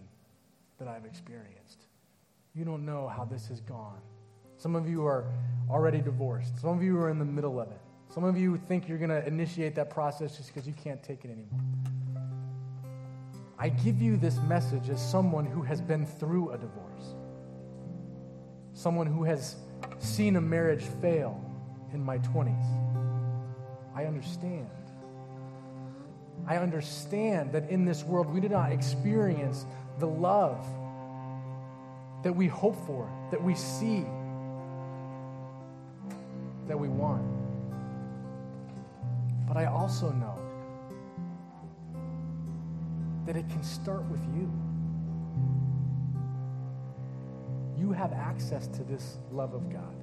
that 0.78 0.86
I've 0.86 1.04
experienced. 1.04 1.86
You 2.54 2.64
don't 2.64 2.86
know 2.86 3.08
how 3.08 3.24
this 3.24 3.48
has 3.48 3.60
gone. 3.60 4.00
Some 4.56 4.76
of 4.76 4.88
you 4.88 5.06
are 5.06 5.24
already 5.70 6.00
divorced. 6.00 6.58
Some 6.60 6.70
of 6.76 6.82
you 6.82 6.98
are 6.98 7.10
in 7.10 7.18
the 7.18 7.24
middle 7.24 7.60
of 7.60 7.70
it. 7.70 7.80
Some 8.12 8.24
of 8.24 8.38
you 8.38 8.56
think 8.56 8.88
you're 8.88 8.98
going 8.98 9.10
to 9.10 9.26
initiate 9.26 9.74
that 9.74 9.90
process 9.90 10.36
just 10.36 10.52
because 10.52 10.66
you 10.68 10.74
can't 10.74 11.02
take 11.02 11.24
it 11.24 11.30
anymore. 11.30 11.60
I 13.58 13.68
give 13.68 14.00
you 14.00 14.16
this 14.16 14.38
message 14.48 14.90
as 14.90 15.00
someone 15.10 15.46
who 15.46 15.62
has 15.62 15.80
been 15.80 16.06
through 16.06 16.50
a 16.50 16.58
divorce, 16.58 17.14
someone 18.72 19.06
who 19.06 19.24
has 19.24 19.56
seen 19.98 20.36
a 20.36 20.40
marriage 20.40 20.84
fail 21.00 21.40
in 21.92 22.04
my 22.04 22.18
20s. 22.18 22.64
I 23.94 24.04
understand. 24.04 24.70
I 26.46 26.58
understand 26.58 27.52
that 27.52 27.70
in 27.70 27.84
this 27.84 28.04
world 28.04 28.32
we 28.32 28.40
do 28.40 28.48
not 28.48 28.72
experience 28.72 29.64
the 29.98 30.06
love 30.06 30.64
that 32.22 32.32
we 32.34 32.48
hope 32.48 32.76
for, 32.86 33.08
that 33.30 33.42
we 33.42 33.54
see, 33.54 34.04
that 36.66 36.78
we 36.78 36.88
want. 36.88 37.22
But 39.46 39.56
I 39.56 39.66
also 39.66 40.10
know 40.10 40.38
that 43.26 43.36
it 43.36 43.48
can 43.48 43.62
start 43.62 44.04
with 44.10 44.22
you. 44.34 44.50
You 47.78 47.92
have 47.92 48.12
access 48.12 48.66
to 48.68 48.82
this 48.84 49.18
love 49.32 49.54
of 49.54 49.70
God. 49.70 49.94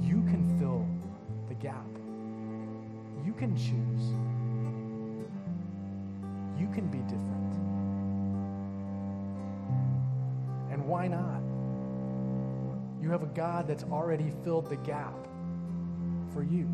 You 0.00 0.22
can 0.22 0.56
fill 0.58 0.86
the 1.48 1.54
gap. 1.54 1.86
You 3.24 3.32
can 3.32 3.56
choose. 3.56 4.12
You 6.60 6.68
can 6.72 6.86
be 6.88 6.98
different. 6.98 7.54
And 10.70 10.86
why 10.86 11.08
not? 11.08 11.43
You 13.04 13.10
have 13.10 13.22
a 13.22 13.26
God 13.26 13.68
that's 13.68 13.84
already 13.84 14.32
filled 14.44 14.70
the 14.70 14.76
gap 14.76 15.12
for 16.32 16.42
you. 16.42 16.66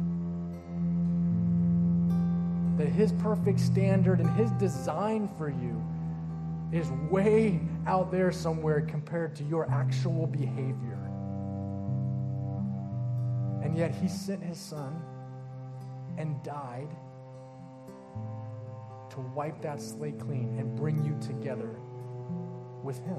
That 2.79 2.87
His 2.87 3.11
perfect 3.15 3.59
standard 3.59 4.21
and 4.21 4.31
His 4.37 4.53
design 4.53 5.29
for 5.37 5.49
you 5.49 5.83
is 6.71 6.89
way 7.11 7.59
out 7.85 8.13
there 8.13 8.31
somewhere 8.31 8.81
compared 8.81 9.35
to 9.37 9.45
your 9.45 9.69
actual 9.73 10.29
behavior. 10.29 11.01
And 13.65 13.77
yet 13.77 13.93
He 13.93 14.07
sent 14.07 14.41
His 14.41 14.61
Son 14.61 15.03
and 16.17 16.41
died 16.45 16.91
to 19.11 19.21
wipe 19.35 19.61
that 19.63 19.83
slate 19.83 20.21
clean 20.21 20.57
and 20.61 20.77
bring 20.77 21.05
you 21.05 21.19
together 21.27 21.75
with 22.85 23.05
Him. 23.05 23.19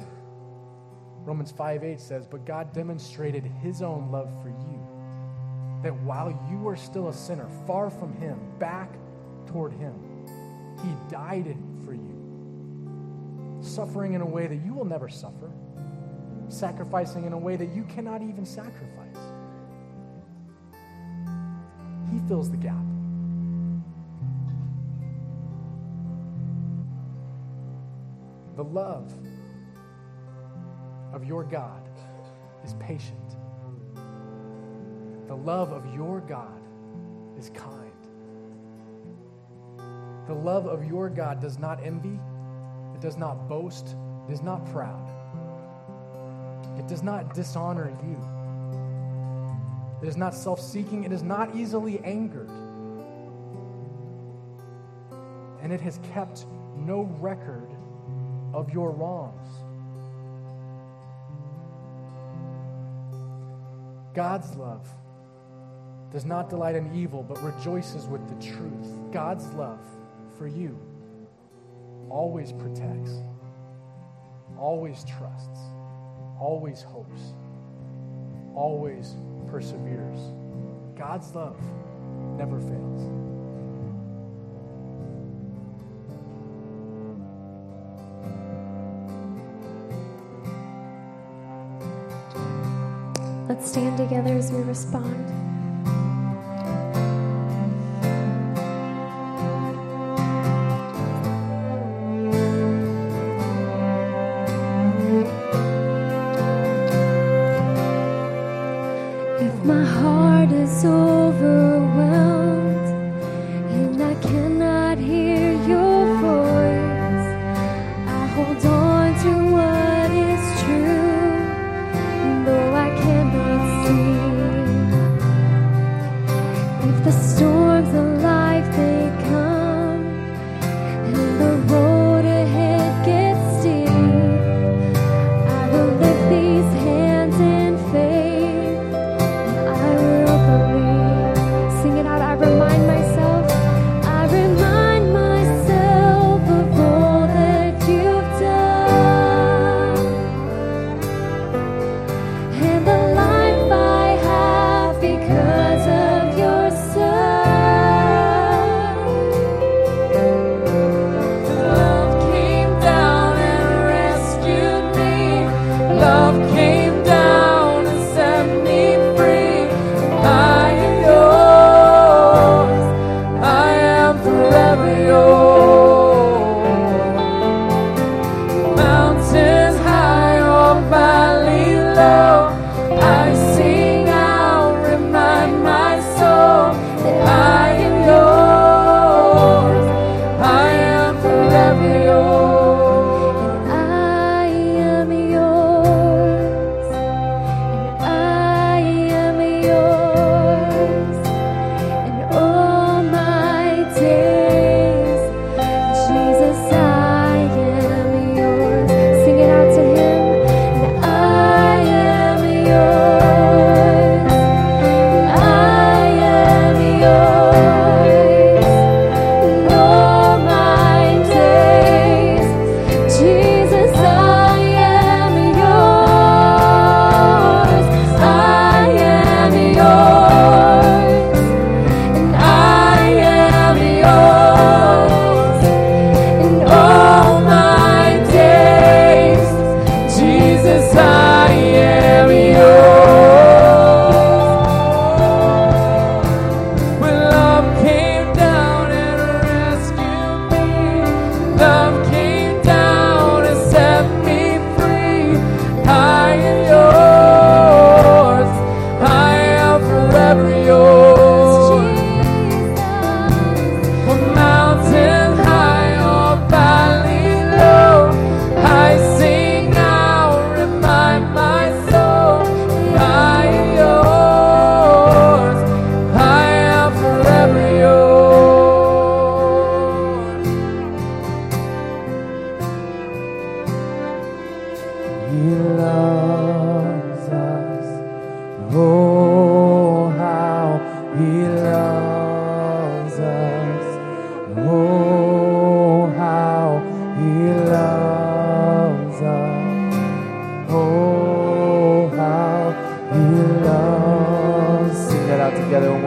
Romans 1.23 1.51
5 1.51 1.83
8 1.83 1.99
says, 1.99 2.25
But 2.25 2.45
God 2.45 2.73
demonstrated 2.73 3.43
His 3.43 3.81
own 3.81 4.11
love 4.11 4.31
for 4.41 4.49
you, 4.49 5.81
that 5.83 5.95
while 6.03 6.29
you 6.49 6.57
were 6.57 6.75
still 6.75 7.09
a 7.09 7.13
sinner, 7.13 7.47
far 7.67 7.89
from 7.89 8.13
Him, 8.13 8.39
back 8.57 8.89
toward 9.45 9.73
Him, 9.73 9.93
He 10.83 10.89
died 11.13 11.55
for 11.85 11.93
you, 11.93 13.59
suffering 13.61 14.13
in 14.13 14.21
a 14.21 14.25
way 14.25 14.47
that 14.47 14.65
you 14.65 14.73
will 14.73 14.85
never 14.85 15.09
suffer, 15.09 15.51
sacrificing 16.49 17.25
in 17.25 17.33
a 17.33 17.37
way 17.37 17.55
that 17.55 17.69
you 17.69 17.83
cannot 17.83 18.23
even 18.23 18.45
sacrifice. 18.45 19.17
He 22.11 22.19
fills 22.27 22.49
the 22.49 22.57
gap. 22.57 22.75
The 28.57 28.63
love 28.63 29.13
of 31.21 31.27
your 31.27 31.43
God 31.43 31.87
is 32.63 32.73
patient. 32.79 33.35
The 35.27 35.35
love 35.35 35.71
of 35.71 35.85
your 35.93 36.19
God 36.21 36.59
is 37.37 37.51
kind. 37.51 37.91
The 40.25 40.33
love 40.33 40.65
of 40.65 40.83
your 40.83 41.09
God 41.09 41.39
does 41.39 41.59
not 41.59 41.79
envy, 41.83 42.19
it 42.95 43.01
does 43.01 43.17
not 43.17 43.47
boast, 43.47 43.95
it 44.27 44.33
is 44.33 44.41
not 44.41 44.65
proud, 44.71 45.07
it 46.79 46.87
does 46.87 47.03
not 47.03 47.35
dishonor 47.35 47.91
you. 48.03 48.17
It 50.01 50.07
is 50.07 50.17
not 50.17 50.33
self 50.33 50.59
seeking. 50.59 51.03
It 51.03 51.11
is 51.11 51.21
not 51.21 51.55
easily 51.55 51.99
angered. 51.99 52.49
And 55.61 55.71
it 55.71 55.81
has 55.81 55.99
kept 56.11 56.47
no 56.75 57.03
record 57.19 57.69
of 58.55 58.71
your 58.71 58.89
wrongs. 58.89 59.70
God's 64.13 64.55
love 64.55 64.87
does 66.11 66.25
not 66.25 66.49
delight 66.49 66.75
in 66.75 66.93
evil, 66.93 67.23
but 67.23 67.41
rejoices 67.41 68.05
with 68.07 68.27
the 68.27 68.45
truth. 68.45 69.11
God's 69.11 69.47
love 69.53 69.79
for 70.37 70.47
you 70.47 70.77
always 72.09 72.51
protects, 72.51 73.11
always 74.57 75.05
trusts, 75.05 75.59
always 76.39 76.81
hopes, 76.81 77.21
always 78.53 79.15
perseveres. 79.47 80.19
God's 80.97 81.33
love 81.33 81.57
never 82.37 82.59
fails. 82.59 83.20
Stand 93.63 93.97
together 93.97 94.33
as 94.33 94.51
we 94.51 94.61
respond. 94.63 95.50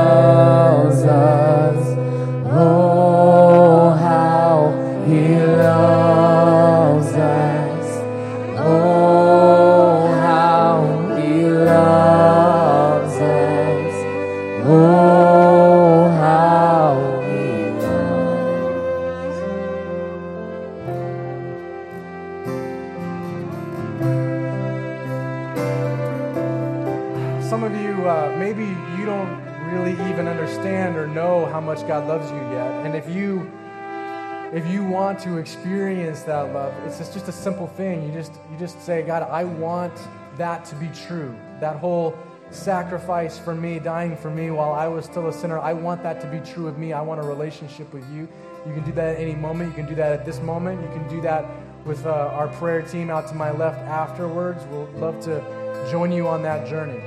it's 36.86 36.97
just, 36.97 37.27
a 37.27 37.31
simple 37.31 37.67
thing. 37.67 38.05
You 38.05 38.11
just 38.11 38.34
you 38.51 38.57
just 38.57 38.81
say, 38.81 39.01
God, 39.01 39.23
I 39.23 39.43
want 39.43 39.93
that 40.38 40.65
to 40.65 40.75
be 40.75 40.89
true. 41.07 41.36
That 41.59 41.77
whole 41.77 42.17
sacrifice 42.51 43.38
for 43.38 43.55
me, 43.55 43.79
dying 43.79 44.15
for 44.15 44.29
me 44.29 44.51
while 44.51 44.73
I 44.73 44.88
was 44.88 45.05
still 45.05 45.27
a 45.27 45.34
sinner, 45.34 45.59
I 45.59 45.73
want 45.73 46.03
that 46.03 46.21
to 46.21 46.27
be 46.27 46.39
true 46.39 46.67
of 46.67 46.77
me. 46.77 46.93
I 46.93 47.01
want 47.01 47.19
a 47.19 47.23
relationship 47.23 47.91
with 47.93 48.07
you. 48.11 48.27
You 48.65 48.73
can 48.73 48.84
do 48.84 48.91
that 48.93 49.15
at 49.15 49.21
any 49.21 49.36
moment. 49.36 49.69
You 49.69 49.75
can 49.75 49.89
do 49.89 49.95
that 49.95 50.13
at 50.13 50.25
this 50.25 50.39
moment. 50.39 50.81
You 50.81 50.88
can 50.89 51.07
do 51.09 51.21
that 51.21 51.45
with 51.86 52.05
uh, 52.05 52.09
our 52.09 52.47
prayer 52.47 52.81
team 52.81 53.09
out 53.09 53.27
to 53.27 53.36
my 53.36 53.51
left 53.51 53.79
afterwards. 53.79 54.63
We'll 54.69 54.89
love 54.95 55.19
to 55.21 55.88
join 55.91 56.11
you 56.11 56.27
on 56.27 56.41
that 56.43 56.67
journey. 56.67 57.01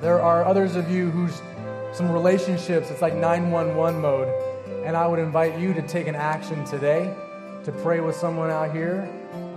There 0.00 0.20
are 0.20 0.44
others 0.44 0.76
of 0.76 0.90
you 0.90 1.10
who's 1.10 1.40
some 1.92 2.10
relationships, 2.10 2.90
it's 2.90 3.02
like 3.02 3.14
911 3.14 4.00
mode. 4.00 4.28
And 4.84 4.96
I 4.96 5.06
would 5.06 5.18
invite 5.18 5.58
you 5.58 5.74
to 5.74 5.82
take 5.82 6.06
an 6.06 6.14
action 6.14 6.64
today, 6.64 7.14
to 7.64 7.72
pray 7.72 8.00
with 8.00 8.16
someone 8.16 8.50
out 8.50 8.74
here, 8.74 9.08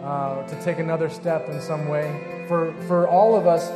uh, 0.03 0.45
to 0.47 0.63
take 0.63 0.79
another 0.79 1.09
step 1.09 1.47
in 1.49 1.61
some 1.61 1.87
way. 1.87 2.45
For, 2.47 2.73
for 2.87 3.07
all 3.07 3.35
of 3.35 3.47
us, 3.47 3.69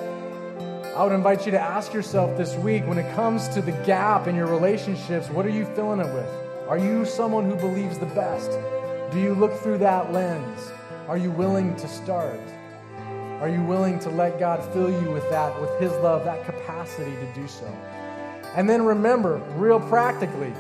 I 0.95 1.03
would 1.03 1.13
invite 1.13 1.45
you 1.45 1.51
to 1.51 1.59
ask 1.59 1.93
yourself 1.93 2.36
this 2.38 2.55
week 2.55 2.86
when 2.88 2.97
it 2.97 3.13
comes 3.15 3.47
to 3.49 3.61
the 3.61 3.71
gap 3.86 4.28
in 4.28 4.36
your 4.36 4.47
relationships, 4.47 5.30
what 5.30 5.45
are 5.45 5.51
you 5.51 5.65
filling 5.75 5.99
it 5.99 6.13
with? 6.13 6.30
Are 6.67 6.78
you 6.78 7.05
someone 7.05 7.45
who 7.45 7.55
believes 7.55 7.97
the 7.97 8.07
best? 8.07 8.51
Do 9.11 9.19
you 9.19 9.34
look 9.34 9.53
through 9.61 9.78
that 9.78 10.11
lens? 10.11 10.71
Are 11.07 11.17
you 11.17 11.32
willing 11.32 11.75
to 11.78 11.88
start? 11.88 12.41
Are 13.39 13.47
you 13.47 13.61
willing 13.61 13.99
to 13.99 14.09
let 14.09 14.39
God 14.39 14.61
fill 14.73 14.89
you 14.89 15.11
with 15.11 15.30
that, 15.30 15.61
with 15.61 15.69
His 15.80 15.91
love, 16.03 16.25
that 16.25 16.43
capacity 16.43 17.11
to 17.11 17.34
do 17.34 17.47
so? 17.47 17.67
And 18.55 18.67
then 18.67 18.84
remember, 18.84 19.38
real 19.55 19.80
practically, 19.80 20.51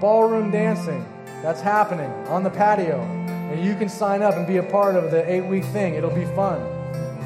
ballroom 0.00 0.50
dancing, 0.50 1.06
that's 1.42 1.60
happening 1.60 2.10
on 2.28 2.42
the 2.42 2.50
patio. 2.50 3.00
And 3.50 3.64
you 3.64 3.74
can 3.74 3.88
sign 3.88 4.22
up 4.22 4.34
and 4.34 4.46
be 4.46 4.58
a 4.58 4.62
part 4.62 4.94
of 4.94 5.10
the 5.10 5.28
eight 5.30 5.44
week 5.44 5.64
thing. 5.64 5.94
It'll 5.94 6.14
be 6.14 6.26
fun. 6.36 6.60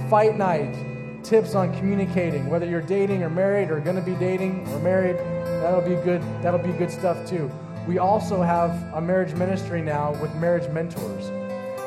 Fight 0.09 0.37
night, 0.37 0.75
tips 1.23 1.55
on 1.55 1.75
communicating, 1.77 2.49
whether 2.49 2.67
you're 2.67 2.81
dating 2.81 3.23
or 3.23 3.31
married 3.31 3.71
or 3.71 3.81
gonna 3.81 4.01
be 4.01 4.15
dating 4.15 4.67
or 4.69 4.79
married, 4.79 5.17
that'll 5.62 5.81
be 5.81 5.97
good, 6.03 6.23
that'll 6.43 6.59
be 6.59 6.73
good 6.73 6.91
stuff 6.91 7.29
too. 7.29 7.51
We 7.87 7.99
also 7.99 8.41
have 8.41 8.71
a 8.95 9.01
marriage 9.01 9.35
ministry 9.35 9.83
now 9.83 10.12
with 10.21 10.35
marriage 10.37 10.71
mentors. 10.71 11.31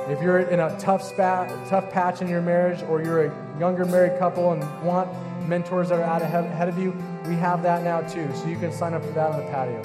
If 0.10 0.22
you're 0.22 0.40
in 0.40 0.60
a 0.60 0.78
tough 0.80 1.04
spat, 1.04 1.50
tough 1.68 1.90
patch 1.92 2.22
in 2.22 2.28
your 2.28 2.42
marriage, 2.42 2.82
or 2.84 3.02
you're 3.02 3.26
a 3.26 3.60
younger 3.60 3.86
married 3.86 4.18
couple 4.20 4.54
and 4.54 4.62
want 4.84 5.10
mentors 5.48 5.90
that 5.90 6.00
are 6.00 6.04
out 6.04 6.22
ahead 6.22 6.70
of 6.70 6.78
you, 6.78 6.92
we 7.26 7.36
have 7.36 7.64
that 7.64 7.84
now 7.84 8.02
too. 8.02 8.30
So 8.36 8.48
you 8.48 8.58
can 8.58 8.72
sign 8.72 8.94
up 8.94 9.04
for 9.04 9.12
that 9.12 9.32
on 9.32 9.38
the 9.44 9.52
patio. 9.52 9.84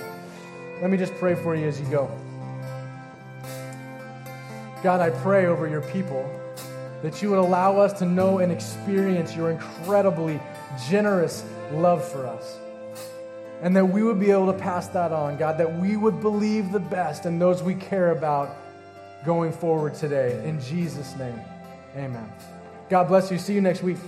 Let 0.81 0.91
me 0.91 0.97
just 0.97 1.15
pray 1.15 1.35
for 1.35 1.55
you 1.57 1.67
as 1.67 1.81
you 1.81 1.87
go. 1.87 2.11
God, 4.83 5.01
I 5.01 5.11
pray 5.11 5.47
over 5.47 5.69
your 5.69 5.81
people 5.81 6.29
that 7.03 7.23
you 7.23 7.31
would 7.31 7.39
allow 7.39 7.79
us 7.79 7.93
to 8.01 8.05
know 8.05 8.39
and 8.39 8.51
experience 8.51 9.35
your 9.35 9.51
incredibly 9.51 10.41
generous 10.89 11.45
love 11.73 12.07
for 12.07 12.27
us. 12.27 12.59
And 13.61 13.77
that 13.77 13.85
we 13.85 14.03
would 14.03 14.19
be 14.19 14.31
able 14.31 14.53
to 14.53 14.59
pass 14.59 14.89
that 14.89 15.13
on, 15.13 15.37
God, 15.37 15.59
that 15.59 15.79
we 15.79 15.97
would 15.97 16.21
believe 16.21 16.73
the 16.73 16.81
best 16.81 17.27
in 17.27 17.39
those 17.39 17.63
we 17.63 17.77
care 17.77 18.11
about 18.11 18.57
going 19.25 19.53
forward 19.53 19.95
today. 19.95 20.43
In 20.45 20.61
Jesus' 20.61 21.15
name, 21.17 21.41
amen. 21.97 22.29
God 22.89 23.05
bless 23.05 23.31
you. 23.31 23.39
See 23.39 23.55
you 23.55 23.61
next 23.61 23.83
week. 23.83 23.99